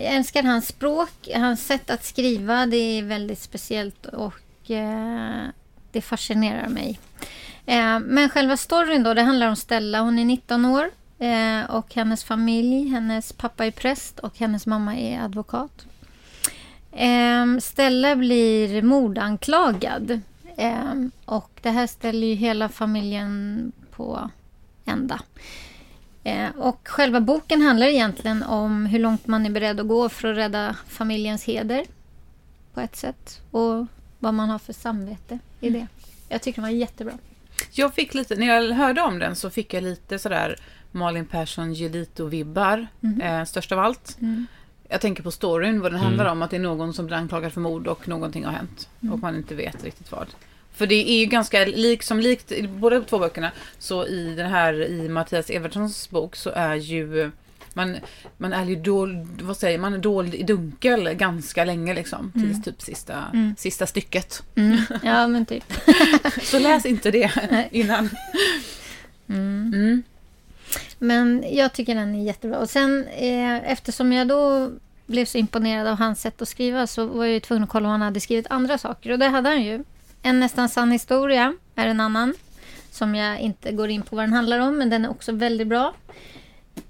jag 0.03 0.15
älskar 0.15 0.43
hans 0.43 0.67
språk, 0.67 1.09
hans 1.35 1.67
sätt 1.67 1.89
att 1.89 2.03
skriva. 2.05 2.65
Det 2.65 2.77
är 2.77 3.03
väldigt 3.03 3.39
speciellt 3.39 4.05
och 4.05 4.71
eh, 4.71 5.43
det 5.91 6.01
fascinerar 6.01 6.67
mig. 6.67 6.99
Eh, 7.65 7.99
men 7.99 8.29
själva 8.29 8.57
storyn 8.57 9.03
då, 9.03 9.13
det 9.13 9.21
handlar 9.21 9.47
om 9.47 9.55
Stella. 9.55 9.99
Hon 10.01 10.19
är 10.19 10.25
19 10.25 10.65
år 10.65 10.89
eh, 11.19 11.69
och 11.69 11.95
hennes 11.95 12.23
familj, 12.23 12.87
hennes 12.89 13.33
pappa 13.33 13.65
är 13.65 13.71
präst 13.71 14.19
och 14.19 14.37
hennes 14.39 14.65
mamma 14.65 14.95
är 14.97 15.21
advokat. 15.21 15.85
Eh, 16.97 17.59
Stella 17.59 18.15
blir 18.15 18.81
mordanklagad. 18.81 20.21
Eh, 20.57 20.93
och 21.25 21.59
det 21.61 21.69
här 21.69 21.87
ställer 21.87 22.27
ju 22.27 22.33
hela 22.33 22.69
familjen 22.69 23.71
på 23.91 24.29
ända. 24.85 25.21
Eh, 26.23 26.49
och 26.57 26.87
själva 26.87 27.21
boken 27.21 27.61
handlar 27.61 27.87
egentligen 27.87 28.43
om 28.43 28.85
hur 28.85 28.99
långt 28.99 29.27
man 29.27 29.45
är 29.45 29.49
beredd 29.49 29.79
att 29.79 29.87
gå 29.87 30.09
för 30.09 30.31
att 30.31 30.37
rädda 30.37 30.75
familjens 30.87 31.43
heder. 31.43 31.85
På 32.73 32.81
ett 32.81 32.95
sätt. 32.95 33.41
Och 33.51 33.85
vad 34.19 34.33
man 34.33 34.49
har 34.49 34.59
för 34.59 34.73
samvete 34.73 35.39
i 35.59 35.69
det. 35.69 35.87
Jag 36.29 36.41
tycker 36.41 36.61
den 36.61 36.71
var 36.71 36.77
jättebra. 36.77 37.13
Jag 37.71 37.93
fick 37.93 38.13
lite, 38.13 38.35
när 38.35 38.47
jag 38.47 38.75
hörde 38.75 39.01
om 39.01 39.19
den 39.19 39.35
så 39.35 39.49
fick 39.49 39.73
jag 39.73 39.83
lite 39.83 40.19
sådär 40.19 40.55
Malin 40.91 41.25
Persson 41.25 41.73
Gelito-vibbar. 41.73 42.87
Eh, 43.21 43.43
störst 43.43 43.71
av 43.71 43.79
allt. 43.79 44.17
Mm. 44.21 44.47
Jag 44.89 45.01
tänker 45.01 45.23
på 45.23 45.31
storyn, 45.31 45.81
vad 45.81 45.91
den 45.91 45.99
handlar 45.99 46.25
Mm. 46.25 46.37
om. 46.37 46.41
Att 46.41 46.49
det 46.51 46.57
är 46.57 46.61
någon 46.61 46.93
som 46.93 47.05
blir 47.05 47.17
anklagad 47.17 47.53
för 47.53 47.61
mord 47.61 47.87
och 47.87 48.07
någonting 48.07 48.45
har 48.45 48.51
hänt. 48.51 48.89
Och 49.11 49.19
man 49.19 49.35
inte 49.35 49.55
vet 49.55 49.83
riktigt 49.83 50.11
vad. 50.11 50.27
För 50.73 50.87
det 50.87 51.09
är 51.11 51.19
ju 51.19 51.25
ganska 51.25 51.65
lik, 51.65 52.03
som 52.03 52.19
likt 52.19 52.51
i 52.51 52.67
båda 52.67 53.01
två 53.01 53.19
böckerna, 53.19 53.51
så 53.79 54.05
i 54.07 54.35
den 54.35 54.51
här, 54.51 54.73
i 54.87 55.09
Mattias 55.09 55.49
Evertssons 55.49 56.09
bok 56.09 56.35
så 56.35 56.49
är 56.49 56.75
ju 56.75 57.31
man, 57.73 57.97
man 58.37 58.53
är 58.53 58.65
ju 58.65 58.75
dold, 58.75 59.41
vad 59.41 59.57
säger 59.57 59.77
man, 59.79 60.01
dold 60.01 60.35
i 60.35 60.43
dunkel 60.43 61.09
ganska 61.13 61.65
länge 61.65 61.93
liksom. 61.93 62.31
Tills 62.31 62.63
typ 62.63 62.81
sista, 62.81 63.23
Mm. 63.33 63.55
sista 63.57 63.87
stycket. 63.87 64.43
Mm. 64.55 64.77
Ja, 65.03 65.27
men 65.27 65.45
typ. 65.45 65.73
Så 66.41 66.59
läs 66.59 66.85
inte 66.85 67.11
det 67.11 67.31
innan. 67.71 68.09
Men 71.07 71.45
jag 71.51 71.73
tycker 71.73 71.95
den 71.95 72.15
är 72.15 72.23
jättebra. 72.23 72.59
Och 72.59 72.69
sen 72.69 73.07
eh, 73.07 73.71
eftersom 73.71 74.13
jag 74.13 74.27
då 74.27 74.71
blev 75.05 75.25
så 75.25 75.37
imponerad 75.37 75.87
av 75.87 75.97
hans 75.97 76.21
sätt 76.21 76.41
att 76.41 76.47
skriva 76.47 76.87
så 76.87 77.05
var 77.05 77.25
jag 77.25 77.33
ju 77.33 77.39
tvungen 77.39 77.63
att 77.63 77.69
kolla 77.69 77.87
om 77.87 77.91
han 77.91 78.01
hade 78.01 78.19
skrivit 78.19 78.47
andra 78.49 78.77
saker. 78.77 79.11
Och 79.11 79.19
det 79.19 79.27
hade 79.27 79.49
han 79.49 79.63
ju. 79.63 79.83
En 80.21 80.39
nästan 80.39 80.69
sann 80.69 80.91
historia 80.91 81.53
är 81.75 81.87
en 81.87 81.99
annan. 81.99 82.33
Som 82.91 83.15
jag 83.15 83.39
inte 83.39 83.71
går 83.71 83.89
in 83.89 84.01
på 84.01 84.15
vad 84.15 84.25
den 84.25 84.33
handlar 84.33 84.59
om, 84.59 84.77
men 84.77 84.89
den 84.89 85.05
är 85.05 85.09
också 85.09 85.31
väldigt 85.31 85.67
bra. 85.67 85.93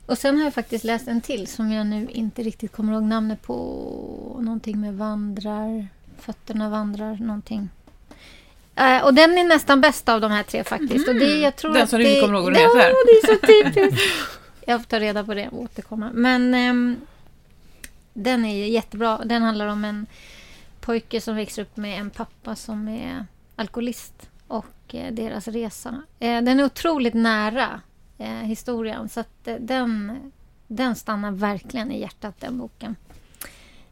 Och 0.06 0.18
sen 0.18 0.38
har 0.38 0.44
jag 0.44 0.54
faktiskt 0.54 0.84
läst 0.84 1.08
en 1.08 1.22
till 1.22 1.48
som 1.48 1.72
jag 1.72 1.88
nu 1.88 2.08
inte 2.12 2.44
riktigt 2.44 2.72
kommer 2.72 2.94
ihåg 2.94 3.04
namnet 3.04 3.42
på. 3.42 3.56
Någonting 4.42 4.82
med 4.82 4.94
vandrar, 4.94 5.88
fötterna 6.20 6.70
vandrar, 6.70 7.18
någonting. 7.18 7.70
Eh, 8.78 9.04
och 9.06 9.14
den 9.14 9.38
är 9.38 9.44
nästan 9.44 9.82
bäst 9.82 10.10
av 10.10 10.22
de 10.22 10.32
här 10.32 10.44
tre 10.44 10.64
faktiskt. 10.64 11.08
Och 11.08 11.16
det, 11.16 11.40
jag 11.40 11.56
tror 11.56 11.74
Den 11.74 11.88
som 11.88 12.00
du 12.00 12.08
inte 12.08 12.22
kommer 12.22 12.36
ihåg 12.36 12.44
vad 12.44 12.54
den 12.54 12.62
ja, 12.62 12.70
heter. 12.78 12.94
det 13.06 13.28
är 13.28 13.36
så 13.36 13.74
typiskt. 13.74 14.02
Jag 14.66 14.82
får 14.82 14.88
ta 14.88 15.00
reda 15.00 15.24
på 15.24 15.34
det 15.34 15.48
och 15.48 15.62
återkomma. 15.62 16.12
Men 16.14 16.54
ehm, 16.54 17.02
den 18.14 18.46
är 18.46 18.68
jättebra. 18.68 19.22
Den 19.26 19.42
handlar 19.42 19.68
om 19.68 19.86
en 19.86 20.06
pojke 20.80 21.22
som 21.22 21.36
växer 21.36 21.62
upp 21.62 21.78
med 21.78 22.00
en 22.00 22.10
pappa 22.10 22.56
som 22.56 22.88
är 22.88 23.26
alkoholist 23.56 24.30
och 24.48 24.96
eh, 24.96 25.14
deras 25.14 25.48
resa. 25.48 26.04
Eh, 26.20 26.42
den 26.42 26.60
är 26.60 26.66
otroligt 26.66 27.14
nära 27.14 27.82
eh, 28.18 28.28
historien 28.28 29.10
så 29.10 29.20
att 29.20 29.48
eh, 29.48 29.56
den, 29.60 30.20
den 30.68 30.96
stannar 30.96 31.32
verkligen 31.32 31.92
i 31.92 32.00
hjärtat 32.00 32.36
den 32.40 32.58
boken. 32.58 32.96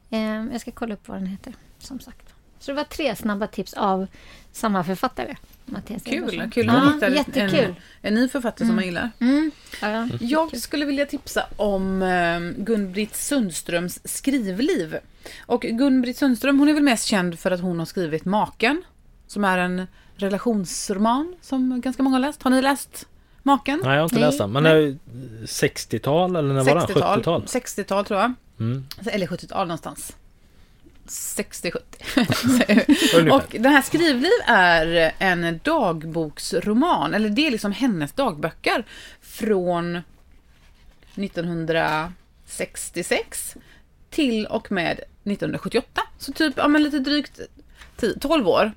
Eh, 0.09 0.45
jag 0.51 0.61
ska 0.61 0.71
kolla 0.71 0.93
upp 0.93 1.07
vad 1.07 1.17
den 1.17 1.27
heter 1.27 1.53
som 1.79 1.99
sagt. 1.99 2.33
Så 2.59 2.71
det 2.71 2.75
var 2.75 2.83
tre 2.83 3.15
snabba 3.15 3.47
tips 3.47 3.73
av 3.73 4.07
samma 4.55 4.83
författare. 4.83 5.35
Mattias 5.65 6.03
Kul, 6.03 6.49
kul 6.53 6.65
Ja, 6.65 6.87
att 6.87 6.95
hitta 6.95 7.09
jättekul. 7.09 7.59
en, 7.59 7.75
en 8.01 8.13
ny 8.13 8.27
författare 8.27 8.67
som 8.67 8.75
man 8.75 8.85
gillar. 8.85 9.11
Mm. 9.19 9.51
Ja, 9.81 9.89
ja. 9.89 10.07
Jag 10.19 10.57
skulle 10.61 10.85
vilja 10.85 11.05
tipsa 11.05 11.43
om 11.57 12.01
eh, 12.01 12.63
Gun-Britt 12.63 13.15
Sundströms 13.15 13.99
skrivliv. 14.03 14.97
Och 15.45 15.61
Gun-Britt 15.61 16.17
Sundström, 16.17 16.59
hon 16.59 16.69
är 16.69 16.73
väl 16.73 16.83
mest 16.83 17.05
känd 17.05 17.39
för 17.39 17.51
att 17.51 17.61
hon 17.61 17.79
har 17.79 17.85
skrivit 17.85 18.25
Maken, 18.25 18.83
som 19.27 19.43
är 19.43 19.57
en 19.57 19.87
relationsroman 20.15 21.35
som 21.41 21.81
ganska 21.81 22.03
många 22.03 22.15
har 22.15 22.21
läst. 22.21 22.43
Har 22.43 22.51
ni 22.51 22.61
läst 22.61 23.07
Maken? 23.43 23.81
Nej, 23.83 23.93
jag 23.93 23.99
har 23.99 24.03
inte 24.03 24.15
Nej, 24.15 24.25
läst 24.25 24.37
den. 24.37 24.51
Men 24.51 24.63
det 24.63 24.69
är 24.69 24.97
60-tal 25.45 26.35
eller 26.35 26.53
när 26.53 26.63
var? 26.63 26.81
60-tal, 26.81 27.19
70-tal? 27.19 27.43
60-tal 27.45 28.05
tror 28.05 28.19
jag. 28.19 28.33
Mm. 28.59 28.85
Eller 29.05 29.27
70-tal 29.27 29.67
någonstans. 29.67 30.15
60-70. 31.07 31.79
Ungefär. 33.17 33.35
Och 33.35 33.55
den 33.59 33.71
här 33.71 33.81
Skrivliv 33.81 34.31
är 34.47 35.11
en 35.19 35.59
dagboksroman, 35.63 37.13
eller 37.13 37.29
det 37.29 37.47
är 37.47 37.51
liksom 37.51 37.71
hennes 37.71 38.11
dagböcker 38.11 38.85
från 39.21 40.01
1966 41.15 43.55
till 44.09 44.45
och 44.45 44.71
med 44.71 44.91
1978. 44.91 46.01
Så 46.17 46.33
typ, 46.33 46.53
ja 46.57 46.67
men 46.67 46.83
lite 46.83 46.99
drygt 46.99 47.39
10, 47.97 48.19
12 48.19 48.47
år 48.47 48.71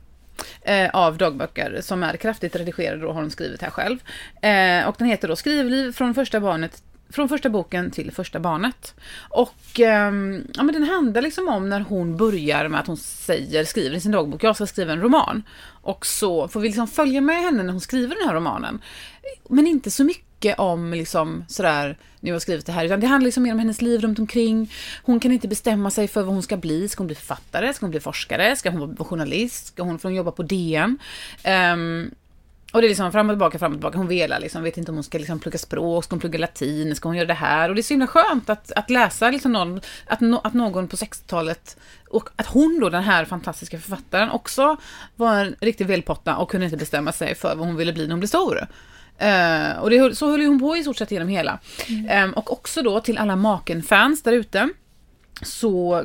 eh, 0.62 0.90
av 0.90 1.16
dagböcker 1.16 1.80
som 1.80 2.02
är 2.02 2.16
kraftigt 2.16 2.56
redigerade 2.56 3.06
och 3.06 3.14
har 3.14 3.20
hon 3.20 3.30
skrivit 3.30 3.62
här 3.62 3.70
själv. 3.70 3.98
Eh, 4.42 4.88
och 4.88 4.94
den 4.98 5.06
heter 5.06 5.28
då 5.28 5.36
Skrivliv 5.36 5.92
från 5.92 6.14
första 6.14 6.40
barnet 6.40 6.82
från 7.10 7.28
första 7.28 7.50
boken 7.50 7.90
till 7.90 8.12
första 8.12 8.40
barnet. 8.40 8.94
Och 9.28 9.80
eh, 9.80 10.12
ja, 10.54 10.62
men 10.62 10.72
den 10.72 10.82
handlar 10.82 11.22
liksom 11.22 11.48
om 11.48 11.68
när 11.68 11.80
hon 11.80 12.16
börjar 12.16 12.68
med 12.68 12.80
att 12.80 12.86
hon 12.86 12.96
säger, 12.96 13.64
skriver 13.64 13.96
i 13.96 14.00
sin 14.00 14.12
dagbok, 14.12 14.44
jag 14.44 14.56
ska 14.56 14.66
skriva 14.66 14.92
en 14.92 15.00
roman. 15.00 15.42
Och 15.82 16.06
så 16.06 16.48
får 16.48 16.60
vi 16.60 16.68
liksom 16.68 16.88
följa 16.88 17.20
med 17.20 17.42
henne 17.42 17.62
när 17.62 17.72
hon 17.72 17.80
skriver 17.80 18.16
den 18.16 18.28
här 18.28 18.34
romanen. 18.34 18.80
Men 19.48 19.66
inte 19.66 19.90
så 19.90 20.04
mycket 20.04 20.58
om 20.58 20.92
liksom 20.92 21.44
sådär, 21.48 21.98
nu 22.20 22.30
har 22.30 22.34
jag 22.34 22.42
skrivit 22.42 22.66
det 22.66 22.72
här, 22.72 22.84
utan 22.84 23.00
det 23.00 23.06
handlar 23.06 23.24
liksom 23.24 23.42
mer 23.42 23.52
om 23.52 23.58
hennes 23.58 23.82
liv 23.82 24.00
runt 24.00 24.18
omkring. 24.18 24.72
Hon 25.02 25.20
kan 25.20 25.32
inte 25.32 25.48
bestämma 25.48 25.90
sig 25.90 26.08
för 26.08 26.22
vad 26.22 26.34
hon 26.34 26.42
ska 26.42 26.56
bli. 26.56 26.88
Ska 26.88 27.00
hon 27.00 27.06
bli 27.06 27.16
författare? 27.16 27.74
Ska 27.74 27.86
hon 27.86 27.90
bli 27.90 28.00
forskare? 28.00 28.56
Ska 28.56 28.70
hon 28.70 28.80
vara 28.80 29.08
journalist? 29.08 29.66
Ska 29.66 29.82
hon 29.82 29.98
få 29.98 30.10
jobba 30.10 30.30
på 30.30 30.42
DN? 30.42 30.98
Ehm, 31.42 32.10
och 32.72 32.80
det 32.80 32.86
är 32.86 32.88
liksom 32.88 33.12
fram 33.12 33.30
och 33.30 33.34
tillbaka, 33.34 33.58
fram 33.58 33.72
och 33.72 33.78
tillbaka. 33.78 33.98
Hon 33.98 34.08
velar 34.08 34.40
liksom, 34.40 34.62
vet 34.62 34.76
inte 34.76 34.90
om 34.90 34.96
hon 34.96 35.04
ska 35.04 35.18
liksom 35.18 35.38
plugga 35.38 35.58
språk, 35.58 36.04
ska 36.04 36.14
hon 36.14 36.20
plugga 36.20 36.38
latin, 36.38 36.96
ska 36.96 37.08
hon 37.08 37.16
göra 37.16 37.26
det 37.26 37.34
här? 37.34 37.68
Och 37.68 37.74
det 37.74 37.80
är 37.80 37.82
så 37.82 37.92
himla 37.94 38.06
skönt 38.06 38.50
att, 38.50 38.72
att 38.72 38.90
läsa 38.90 39.30
liksom 39.30 39.52
någon, 39.52 39.80
att, 40.06 40.20
no, 40.20 40.40
att 40.44 40.54
någon 40.54 40.88
på 40.88 40.96
60-talet, 40.96 41.76
och 42.10 42.28
att 42.36 42.46
hon 42.46 42.78
då, 42.80 42.88
den 42.88 43.02
här 43.02 43.24
fantastiska 43.24 43.78
författaren, 43.78 44.30
också 44.30 44.76
var 45.16 45.34
en 45.34 45.56
riktig 45.60 45.86
välpotta 45.86 46.36
och 46.36 46.50
kunde 46.50 46.64
inte 46.64 46.76
bestämma 46.76 47.12
sig 47.12 47.34
för 47.34 47.54
vad 47.54 47.66
hon 47.66 47.76
ville 47.76 47.92
bli 47.92 48.02
när 48.02 48.10
hon 48.10 48.20
blev 48.20 48.28
stor. 48.28 48.66
Uh, 49.22 49.78
och 49.78 49.90
det, 49.90 50.16
så 50.16 50.30
höll 50.30 50.46
hon 50.46 50.60
på 50.60 50.76
i 50.76 50.82
stort 50.82 50.96
sett 50.96 51.10
genom 51.10 51.28
hela. 51.28 51.58
Ehm, 52.08 52.32
och 52.32 52.52
också 52.52 52.82
då 52.82 53.00
till 53.00 53.18
alla 53.18 53.36
Maken-fans 53.36 54.22
där 54.22 54.32
ute, 54.32 54.68
så 55.42 56.04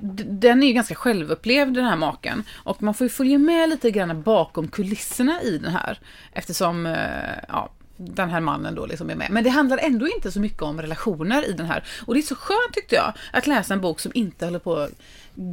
den 0.00 0.62
är 0.62 0.66
ju 0.66 0.72
ganska 0.72 0.94
självupplevd 0.94 1.74
den 1.74 1.84
här 1.84 1.96
maken. 1.96 2.44
Och 2.54 2.82
man 2.82 2.94
får 2.94 3.04
ju 3.04 3.08
följa 3.08 3.38
med 3.38 3.68
lite 3.68 3.90
grann 3.90 4.22
bakom 4.22 4.68
kulisserna 4.68 5.42
i 5.42 5.58
den 5.58 5.72
här. 5.72 5.98
Eftersom, 6.32 6.86
eh, 6.86 6.94
ja, 7.48 7.70
den 7.96 8.30
här 8.30 8.40
mannen 8.40 8.74
då 8.74 8.86
liksom 8.86 9.10
är 9.10 9.14
med. 9.14 9.30
Men 9.30 9.44
det 9.44 9.50
handlar 9.50 9.78
ändå 9.78 10.08
inte 10.08 10.32
så 10.32 10.40
mycket 10.40 10.62
om 10.62 10.80
relationer 10.80 11.48
i 11.50 11.52
den 11.52 11.66
här. 11.66 11.84
Och 12.06 12.14
det 12.14 12.20
är 12.20 12.22
så 12.22 12.34
skönt 12.34 12.72
tyckte 12.72 12.94
jag, 12.94 13.12
att 13.32 13.46
läsa 13.46 13.74
en 13.74 13.80
bok 13.80 14.00
som 14.00 14.12
inte 14.14 14.44
håller 14.44 14.58
på 14.58 14.76
att 14.76 14.90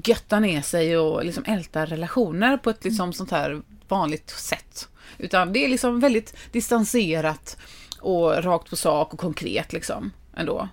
götta 0.04 0.40
ner 0.40 0.62
sig 0.62 0.98
och 0.98 1.26
liksom 1.26 1.44
älta 1.48 1.86
relationer 1.86 2.58
på 2.58 2.70
ett 2.70 2.84
liksom 2.84 3.14
sånt 3.14 3.32
här 3.32 3.62
vanligt 3.88 4.30
sätt. 4.30 4.88
Utan 5.18 5.54
det 5.54 5.66
är 5.66 5.70
liksom 5.70 6.00
väldigt 6.00 6.36
distanserat 6.52 7.58
och 8.00 8.44
rakt 8.44 8.70
på 8.70 8.76
sak 8.76 9.14
och 9.14 9.20
konkret 9.20 9.74
liksom 9.74 10.12
ändå. 10.36 10.70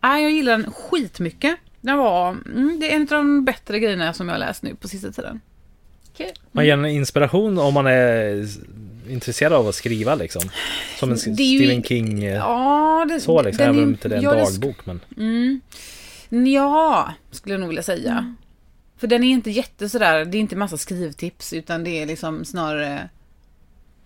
Nej, 0.00 0.22
jag 0.22 0.32
gillar 0.32 0.58
den 0.58 0.72
skitmycket. 0.72 1.58
Den 1.80 1.98
var, 1.98 2.30
mm, 2.30 2.76
det 2.80 2.92
är 2.92 2.96
en 2.96 3.02
av 3.02 3.08
de 3.08 3.44
bättre 3.44 3.78
grejerna 3.78 4.12
som 4.12 4.28
jag 4.28 4.38
läst 4.38 4.62
nu 4.62 4.74
på 4.74 4.88
sista 4.88 5.12
tiden. 5.12 5.40
Kul. 6.16 6.26
Man 6.52 6.66
ger 6.66 6.72
en 6.72 6.86
inspiration 6.86 7.58
om 7.58 7.74
man 7.74 7.86
är 7.86 8.46
intresserad 9.08 9.52
av 9.52 9.68
att 9.68 9.74
skriva 9.74 10.14
liksom. 10.14 10.42
Som 10.98 11.10
en 11.12 11.18
Det 11.26 11.42
är 11.42 11.44
ju- 11.46 11.58
Stephen 11.58 11.82
King 11.82 12.24
eh, 12.24 12.34
Ja, 12.34 13.06
det, 13.08 13.20
så 13.20 13.42
liksom. 13.42 13.58
den 13.58 13.68
Även 13.68 13.78
är- 13.80 13.84
om 13.84 13.88
inte 13.90 14.08
det 14.08 14.14
är 14.14 14.18
en 14.18 14.24
ja, 14.24 14.34
dagbok. 14.34 14.86
Men 14.86 15.00
Mm. 15.16 15.60
Ja, 16.54 17.12
skulle 17.30 17.54
jag 17.54 17.60
nog 17.60 17.68
vilja 17.68 17.82
säga. 17.82 18.34
För 18.96 19.06
den 19.06 19.24
är 19.24 19.28
inte 19.28 19.50
jätte 19.50 19.88
sådär, 19.88 20.24
det 20.24 20.38
är 20.38 20.40
inte 20.40 20.56
massa 20.56 20.76
skrivtips 20.76 21.52
utan 21.52 21.84
det 21.84 21.90
är 22.02 22.06
liksom 22.06 22.44
snarare 22.44 23.08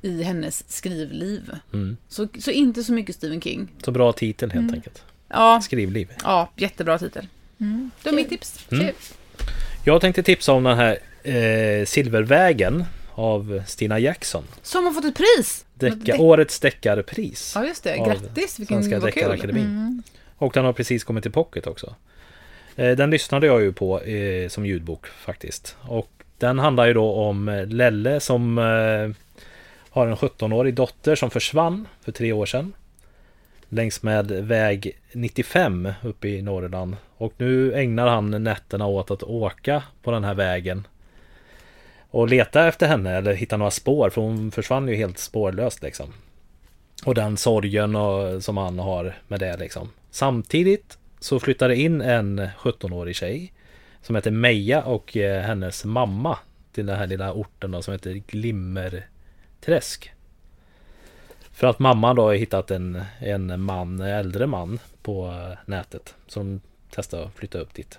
i 0.03 0.23
hennes 0.23 0.73
skrivliv. 0.73 1.51
mm. 1.73 1.97
Så, 2.09 2.29
så 2.39 2.51
inte 2.51 2.85
så 2.85 2.93
mycket 2.93 3.15
Stephen 3.17 3.41
King. 3.41 3.69
så 3.85 3.91
bra 3.91 4.13
titel 4.13 4.51
helt 4.51 4.73
enkelt. 4.73 5.03
Ja, 5.29 5.61
Skrivliv. 5.63 6.09
ja 6.23 6.51
jättebra 6.57 6.99
titel. 6.99 7.27
Mm. 7.63 7.91
Det 8.03 8.09
är 8.09 8.13
mitt 8.15 8.29
tips. 8.29 8.67
Mm. 8.73 8.87
Jag 9.85 10.01
tänkte 10.01 10.23
tipsa 10.23 10.53
om 10.53 10.65
den 10.65 10.77
här 10.79 10.99
eh, 11.23 11.85
Silvervägen 11.87 12.85
av 13.15 13.63
Stina 13.67 13.99
Jackson. 13.99 14.45
Som 14.63 14.85
har 14.85 14.93
fått 14.93 15.05
ett 15.05 15.17
pris! 15.17 15.65
Decka, 15.75 15.97
Deck- 15.97 16.21
årets 16.21 16.61
deckarpris. 16.61 17.53
Ja, 17.57 17.65
just 17.67 17.85
det. 17.85 17.97
Grattis, 17.97 18.59
vilken 18.61 18.85
Svenska. 18.85 19.07
Deckarakademin. 19.07 19.65
Mm. 19.65 20.03
Och 20.37 20.53
den 20.55 20.65
har 20.65 20.73
precis 20.73 21.05
kommit 21.05 21.23
till 21.25 21.33
pocket 21.33 21.67
också. 21.67 21.95
Eh, 22.77 22.97
Den 22.97 23.11
lyssnade 23.11 23.47
jag 23.47 23.63
ju 23.63 23.73
på 23.73 24.01
eh, 24.03 24.49
som 24.49 24.67
ljudbok 24.67 25.07
faktiskt. 25.07 25.77
Och 25.81 26.11
den 26.39 26.59
handlar 26.59 26.87
ju 26.87 26.95
då 26.95 27.13
om 27.13 27.49
eh, 27.49 27.67
Lelle 27.67 28.21
som 28.21 28.59
eh, 28.59 29.17
har 29.91 30.07
en 30.07 30.17
17-årig 30.17 30.75
dotter 30.75 31.15
som 31.15 31.31
försvann 31.31 31.89
för 32.05 32.13
tre 32.13 32.33
år 32.33 32.47
sedan. 32.47 32.73
Längs 33.75 34.03
med 34.03 34.31
väg 34.31 34.99
95 35.13 35.93
uppe 36.03 36.29
i 36.29 36.43
Norrland. 36.43 36.97
Och 37.17 37.33
nu 37.37 37.75
ägnar 37.75 38.07
han 38.07 38.45
nätterna 38.45 38.87
åt 38.87 39.11
att 39.11 39.23
åka 39.23 39.83
på 40.03 40.11
den 40.11 40.25
här 40.25 40.35
vägen. 40.35 40.87
Och 42.11 42.29
leta 42.29 42.69
efter 42.69 42.87
henne 42.87 43.17
eller 43.17 43.35
hitta 43.35 43.57
några 43.57 43.71
spår 43.71 44.11
för 44.11 44.21
hon 44.21 44.51
försvann 44.51 44.89
ju 44.89 44.95
helt 44.95 45.19
spårlöst 45.19 45.83
liksom. 45.83 46.13
Och 47.05 47.15
den 47.15 47.37
sorgen 47.37 47.97
och, 47.97 48.45
som 48.45 48.57
han 48.57 48.79
har 48.79 49.15
med 49.29 49.41
det 49.41 49.57
liksom. 49.57 49.89
Samtidigt 50.11 50.99
så 51.21 51.41
flyttar 51.41 51.69
det 51.69 51.77
in 51.77 52.01
en 52.01 52.41
17-årig 52.41 53.17
tjej 53.17 53.53
som 54.03 54.17
heter 54.17 54.31
Meja 54.31 54.83
och 54.83 55.17
eh, 55.17 55.43
hennes 55.43 55.85
mamma 55.85 56.39
till 56.73 56.87
den 56.87 56.97
här 56.97 57.07
lilla 57.07 57.33
orten 57.33 57.71
då, 57.71 57.83
som 57.83 57.93
heter 57.93 58.13
Glimmerträsk. 58.13 60.13
För 61.63 61.67
att 61.69 61.79
mamma 61.79 62.15
då 62.15 62.23
har 62.23 62.35
hittat 62.35 62.71
en, 62.71 63.03
en 63.19 63.61
man, 63.61 64.01
äldre 64.01 64.47
man 64.47 64.79
på 65.03 65.27
eh, 65.27 65.59
nätet 65.67 66.15
som 66.27 66.61
testar 66.91 67.23
att 67.25 67.35
flytta 67.35 67.59
upp 67.59 67.75
dit. 67.75 67.99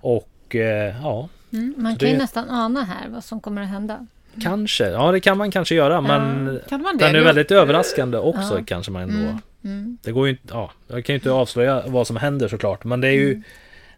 Och 0.00 0.54
eh, 0.56 0.94
ja, 1.02 1.28
Mm. 1.52 1.74
Man 1.76 1.96
kan 1.96 2.08
ju 2.08 2.14
det- 2.14 2.20
nästan 2.20 2.50
ana 2.50 2.84
här 2.84 3.08
vad 3.08 3.24
som 3.24 3.40
kommer 3.40 3.62
att 3.62 3.68
hända. 3.68 4.06
kanske. 4.42 4.88
Ja, 4.88 5.12
det 5.12 5.20
kan 5.20 5.38
man 5.38 5.50
kanske 5.50 5.74
göra 5.74 6.00
men 6.00 6.60
Kan 6.68 6.82
man 6.82 6.96
det? 6.96 7.04
den 7.06 7.14
är 7.16 7.20
väldigt 7.24 7.50
överraskande 7.50 8.18
också 8.18 8.58
Ja. 8.58 8.64
kanske 8.66 8.92
man 8.92 9.02
ändå. 9.02 9.38
Mm. 9.64 9.98
Det 10.02 10.12
går 10.12 10.26
ju 10.26 10.30
inte, 10.32 10.42
ja, 10.54 10.70
jag 10.88 11.04
kan 11.04 11.12
ju 11.12 11.18
inte 11.18 11.30
avslöja 11.30 11.84
vad 11.86 12.06
som 12.06 12.16
händer 12.16 12.48
såklart. 12.48 12.84
Men 12.84 13.00
det 13.00 13.08
är 13.08 13.12
ju 13.12 13.42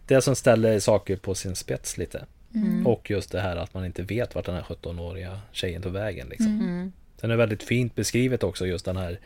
det 0.07 0.21
som 0.21 0.35
ställer 0.35 0.79
saker 0.79 1.15
på 1.15 1.35
sin 1.35 1.55
spets 1.55 1.97
lite. 1.97 2.25
Mm. 2.55 2.87
Och 2.87 3.09
just 3.11 3.31
det 3.31 3.41
här 3.41 3.55
att 3.55 3.73
man 3.73 3.85
inte 3.85 4.01
vet 4.01 4.35
vart 4.35 4.45
den 4.45 4.55
här 4.55 4.63
17-åriga 4.63 5.39
tjejen 5.51 5.81
tog 5.81 5.91
vägen. 5.93 6.27
Liksom. 6.29 6.91
Den 7.23 7.31
är 7.31 7.35
väldigt 7.35 7.63
fint 7.63 7.95
beskrivet 7.95 8.43
också 8.43 8.65
just 8.65 8.85
den 8.85 8.97
här 8.97 9.19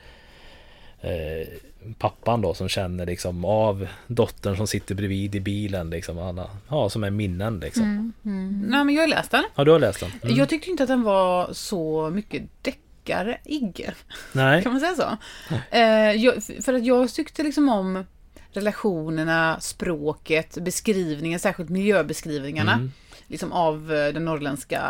eh, 1.01 1.47
pappan 1.97 2.41
då 2.41 2.53
som 2.53 2.69
känner 2.69 3.05
liksom 3.05 3.45
av 3.45 3.87
dottern 4.07 4.57
som 4.57 4.67
sitter 4.67 4.95
bredvid 4.95 5.35
i 5.35 5.39
bilen 5.39 5.89
liksom. 5.89 6.19
Alla, 6.19 6.49
ja, 6.69 6.89
som 6.89 7.03
är 7.03 7.09
minnen 7.09 7.59
liksom. 7.59 7.83
Mm. 7.83 8.13
Mm. 8.25 8.61
Nej, 8.67 8.85
men 8.85 8.95
jag 8.95 9.03
har 9.03 9.07
läst 9.07 9.31
den. 9.31 9.43
Ja, 9.55 9.63
du 9.63 9.71
har 9.71 9.79
läst 9.79 9.99
den? 9.99 10.11
Mm. 10.23 10.35
Jag 10.35 10.49
tyckte 10.49 10.69
inte 10.69 10.83
att 10.83 10.89
den 10.89 11.03
var 11.03 11.53
så 11.53 12.09
mycket 12.09 12.43
deckarig. 12.61 13.89
Nej. 14.31 14.63
Kan 14.63 14.71
man 14.71 14.81
säga 14.81 14.95
så? 14.95 15.17
Eh, 15.71 16.11
jag, 16.11 16.43
för 16.43 16.73
att 16.73 16.85
jag 16.85 17.13
tyckte 17.13 17.43
liksom 17.43 17.69
om 17.69 18.05
relationerna, 18.51 19.59
språket, 19.59 20.57
beskrivningen, 20.61 21.39
särskilt 21.39 21.69
miljöbeskrivningarna. 21.69 22.73
Mm. 22.73 22.91
Liksom 23.27 23.51
av 23.51 23.93
eh, 23.93 24.13
den 24.13 24.25
norrländska 24.25 24.81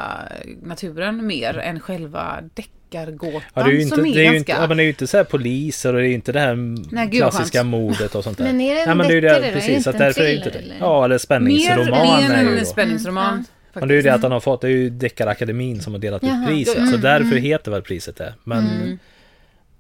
naturen 0.64 1.28
mer 1.28 1.58
än 1.58 1.80
själva 1.80 2.44
deckargåtan 2.90 3.42
Ja, 3.54 3.64
det 3.64 3.70
är 3.70 3.74
ju 3.74 3.82
inte, 3.82 3.96
som 3.96 4.06
är 4.06 4.14
det 4.14 4.20
är 4.20 4.24
ju 4.24 4.24
ganska... 4.24 4.38
inte, 4.38 4.52
ja, 4.52 4.68
men 4.68 4.78
det 4.78 4.84
är 4.84 4.86
ju 4.86 4.90
inte 4.90 5.08
så 5.08 5.18
här 5.18 5.24
poliser 5.24 5.94
och 5.94 6.00
det 6.00 6.06
är 6.06 6.10
ju 6.10 6.14
inte 6.16 6.32
det 6.32 6.40
här 6.40 6.56
Nej, 6.56 7.08
gud, 7.08 7.22
klassiska 7.22 7.58
skönt. 7.60 7.70
mordet 7.70 8.16
och 8.16 8.24
sånt 8.24 8.38
där. 8.38 8.46
Men 8.46 8.62
är 8.62 8.76
det 8.76 8.82
en 8.82 8.88
Nej, 8.88 8.96
men 8.96 9.08
det 9.08 9.14
är 9.14 9.16
ju 9.16 9.22
det? 9.22 9.48
Är 9.48 9.54
precis, 9.54 9.78
inte 9.78 9.90
att 9.90 9.96
en 9.96 10.02
därför 10.02 10.22
är 10.22 10.36
inte 10.36 10.50
thriller, 10.50 10.68
det. 10.68 10.76
eller? 10.76 10.86
Ja, 10.86 11.06
eller 11.06 11.14
mer, 11.14 11.18
spänningsroman 11.20 12.22
mer 12.22 12.32
är 12.32 12.48
än 12.48 12.58
en 12.58 12.66
spänningsroman. 12.66 13.34
Mm, 13.34 13.46
Men 13.74 13.88
det 13.88 13.94
är 13.94 13.96
ju 13.96 14.02
det 14.02 14.14
att 14.14 14.24
han 14.24 14.32
har 14.32 14.40
fått, 14.40 14.62
det 14.62 14.68
är 14.68 14.72
ju 14.72 14.90
Deckarakademin 14.90 15.82
som 15.82 15.94
har 15.94 16.00
delat 16.00 16.24
ut 16.24 16.48
priset. 16.48 16.78
Mm, 16.78 16.92
så 16.92 16.98
därför 16.98 17.32
mm. 17.32 17.44
heter 17.44 17.72
väl 17.72 17.82
priset 17.82 18.16
det. 18.16 18.34
Men 18.44 18.68
Mm. 18.68 19.00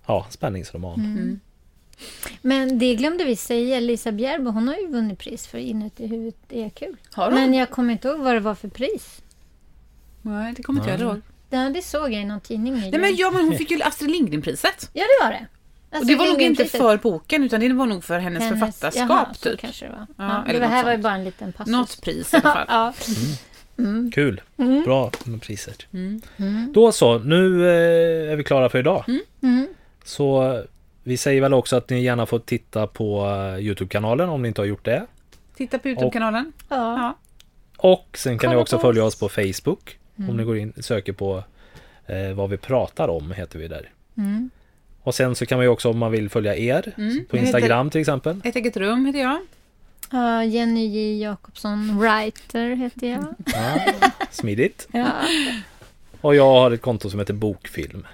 ja, 0.07 0.27
spänningsroman. 0.29 0.99
Mm. 0.99 1.39
Men 2.41 2.79
det 2.79 2.95
glömde 2.95 3.23
vi 3.23 3.35
säga. 3.35 3.79
Lisa 3.79 4.11
Bjärbo 4.11 4.51
hon 4.51 4.67
har 4.67 4.75
ju 4.75 4.87
vunnit 4.87 5.19
pris 5.19 5.47
för 5.47 5.57
Inuti 5.57 6.07
huvudet 6.07 6.35
är 6.49 6.69
kul. 6.69 6.95
Har 7.11 7.25
hon? 7.25 7.33
Men 7.33 7.53
jag 7.53 7.69
kommer 7.69 7.93
inte 7.93 8.07
ihåg 8.07 8.19
vad 8.19 8.33
det 8.35 8.39
var 8.39 8.55
för 8.55 8.67
pris. 8.67 9.21
Nej, 10.21 10.53
det 10.57 10.63
kommer 10.63 10.81
inte 10.81 10.91
jag. 10.91 11.01
Mm. 11.01 11.11
ihåg. 11.13 11.21
Ja, 11.49 11.69
det 11.69 11.81
såg 11.81 12.13
jag 12.13 12.21
i 12.21 12.25
någon 12.25 12.41
tidning 12.41 12.73
Nej, 12.73 12.99
men, 12.99 13.15
ja, 13.15 13.31
men 13.31 13.45
hon 13.45 13.57
fick 13.57 13.71
ju 13.71 13.81
Astrid 13.81 14.11
Lindgren-priset. 14.11 14.89
Ja, 14.93 15.03
det 15.03 15.25
var 15.25 15.31
det. 15.31 15.45
Och 15.89 15.95
Alltså, 15.95 16.07
det 16.07 16.15
var 16.15 16.25
nog 16.25 16.41
inte 16.41 16.65
för 16.65 16.97
boken, 16.97 17.43
utan 17.43 17.59
det 17.59 17.73
var 17.73 17.85
nog 17.85 18.03
för 18.03 18.19
hennes, 18.19 18.43
Hennes- 18.43 18.59
författarskap, 18.59 19.09
Jaha, 19.09 19.33
så 19.33 19.49
typ. 19.49 19.59
kanske 19.59 19.85
det 19.85 19.91
var. 19.91 20.07
Ja, 20.17 20.43
Ja, 20.45 20.45
eller 20.49 20.59
det 20.59 20.65
här 20.65 20.83
var 20.83 20.91
ju 20.91 20.97
bara 20.97 21.13
en 21.13 21.23
liten 21.23 21.53
passus. 21.53 21.71
Något 21.71 22.01
pris 22.01 22.33
i 22.33 22.37
alla 22.37 22.53
fall. 22.53 22.65
ja. 22.67 22.93
Kul. 24.13 24.41
Mm. 24.57 24.83
Bra 24.83 25.11
med 25.25 25.41
priset. 25.41 25.85
Mm. 25.93 26.21
Mm. 26.37 26.71
Då 26.73 26.91
så, 26.91 27.19
nu 27.19 27.69
eh, 27.69 28.31
är 28.31 28.35
vi 28.35 28.43
klara 28.43 28.69
för 28.69 28.79
idag. 28.79 29.03
Mm. 29.41 29.67
Så 30.03 30.57
vi 31.03 31.17
säger 31.17 31.41
väl 31.41 31.53
också 31.53 31.75
att 31.75 31.89
ni 31.89 32.01
gärna 32.03 32.25
får 32.25 32.39
titta 32.39 32.87
på 32.87 33.25
eh, 33.25 33.65
Youtube-kanalen 33.65 34.29
om 34.29 34.41
ni 34.41 34.47
inte 34.47 34.61
har 34.61 34.65
gjort 34.65 34.85
det. 34.85 35.05
Titta 35.55 35.79
på 35.79 35.87
Youtube-kanalen. 35.87 36.53
Ja. 36.69 36.75
Ja. 36.75 37.17
Och 37.77 38.07
sen 38.17 38.39
kan 38.39 38.49
ni 38.49 38.53
Kolla 38.53 38.61
också 38.61 38.75
på 38.75 38.81
följa 38.81 39.03
oss 39.03 39.19
på 39.19 39.29
Facebook. 39.29 39.97
Mm. 40.17 40.29
Om 40.29 40.37
ni 40.37 40.43
går 40.43 40.57
in 40.57 40.73
och 40.77 40.83
söker 40.83 41.13
på 41.13 41.43
eh, 42.05 42.33
vad 42.33 42.49
vi 42.49 42.57
pratar 42.57 43.07
om 43.07 43.31
heter 43.31 43.59
vi 43.59 43.67
där. 43.67 43.89
Mm. 44.17 44.49
Och 45.03 45.15
sen 45.15 45.35
så 45.35 45.45
kan 45.45 45.57
man 45.57 45.65
ju 45.65 45.69
också 45.69 45.89
om 45.89 45.97
man 45.97 46.11
vill 46.11 46.29
följa 46.29 46.55
er 46.55 46.93
Mm. 46.97 47.25
på 47.29 47.37
Jag 47.37 47.43
Instagram 47.43 47.89
till 47.89 48.01
exempel. 48.01 48.41
Ett 48.43 48.55
eget 48.55 48.77
rum 48.77 49.05
heter 49.05 49.19
jag. 49.19 49.39
Ja, 50.11 50.43
Jenny 50.43 50.85
J 50.85 51.21
Jakobsson 51.21 51.99
Writer 51.99 52.75
heter 52.75 53.07
jag. 53.11 53.25
Ja, 53.45 53.93
smidigt. 54.31 54.87
Ja. 54.91 55.11
Och 56.21 56.35
jag 56.35 56.45
har 56.45 56.71
ett 56.71 56.81
konto 56.81 57.09
som 57.09 57.19
heter 57.19 57.33
Bokfilm. 57.33 58.07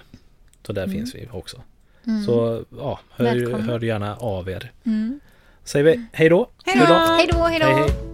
Så 0.66 0.72
där 0.72 0.84
Mm. 0.84 0.96
finns 0.96 1.14
vi 1.14 1.28
också. 1.32 1.62
Mm. 2.06 2.24
Så 2.24 2.64
ja, 2.78 3.00
hör, 3.10 3.58
hör 3.60 3.80
gärna 3.80 4.16
av 4.16 4.48
er. 4.48 4.72
Mm. 4.84 5.20
Säger 5.64 5.84
vi 5.84 6.04
hej 6.12 6.28
då. 6.28 6.48
Hej 6.64 6.78
då! 6.88 6.94
Hej 6.94 7.28
då, 7.32 8.13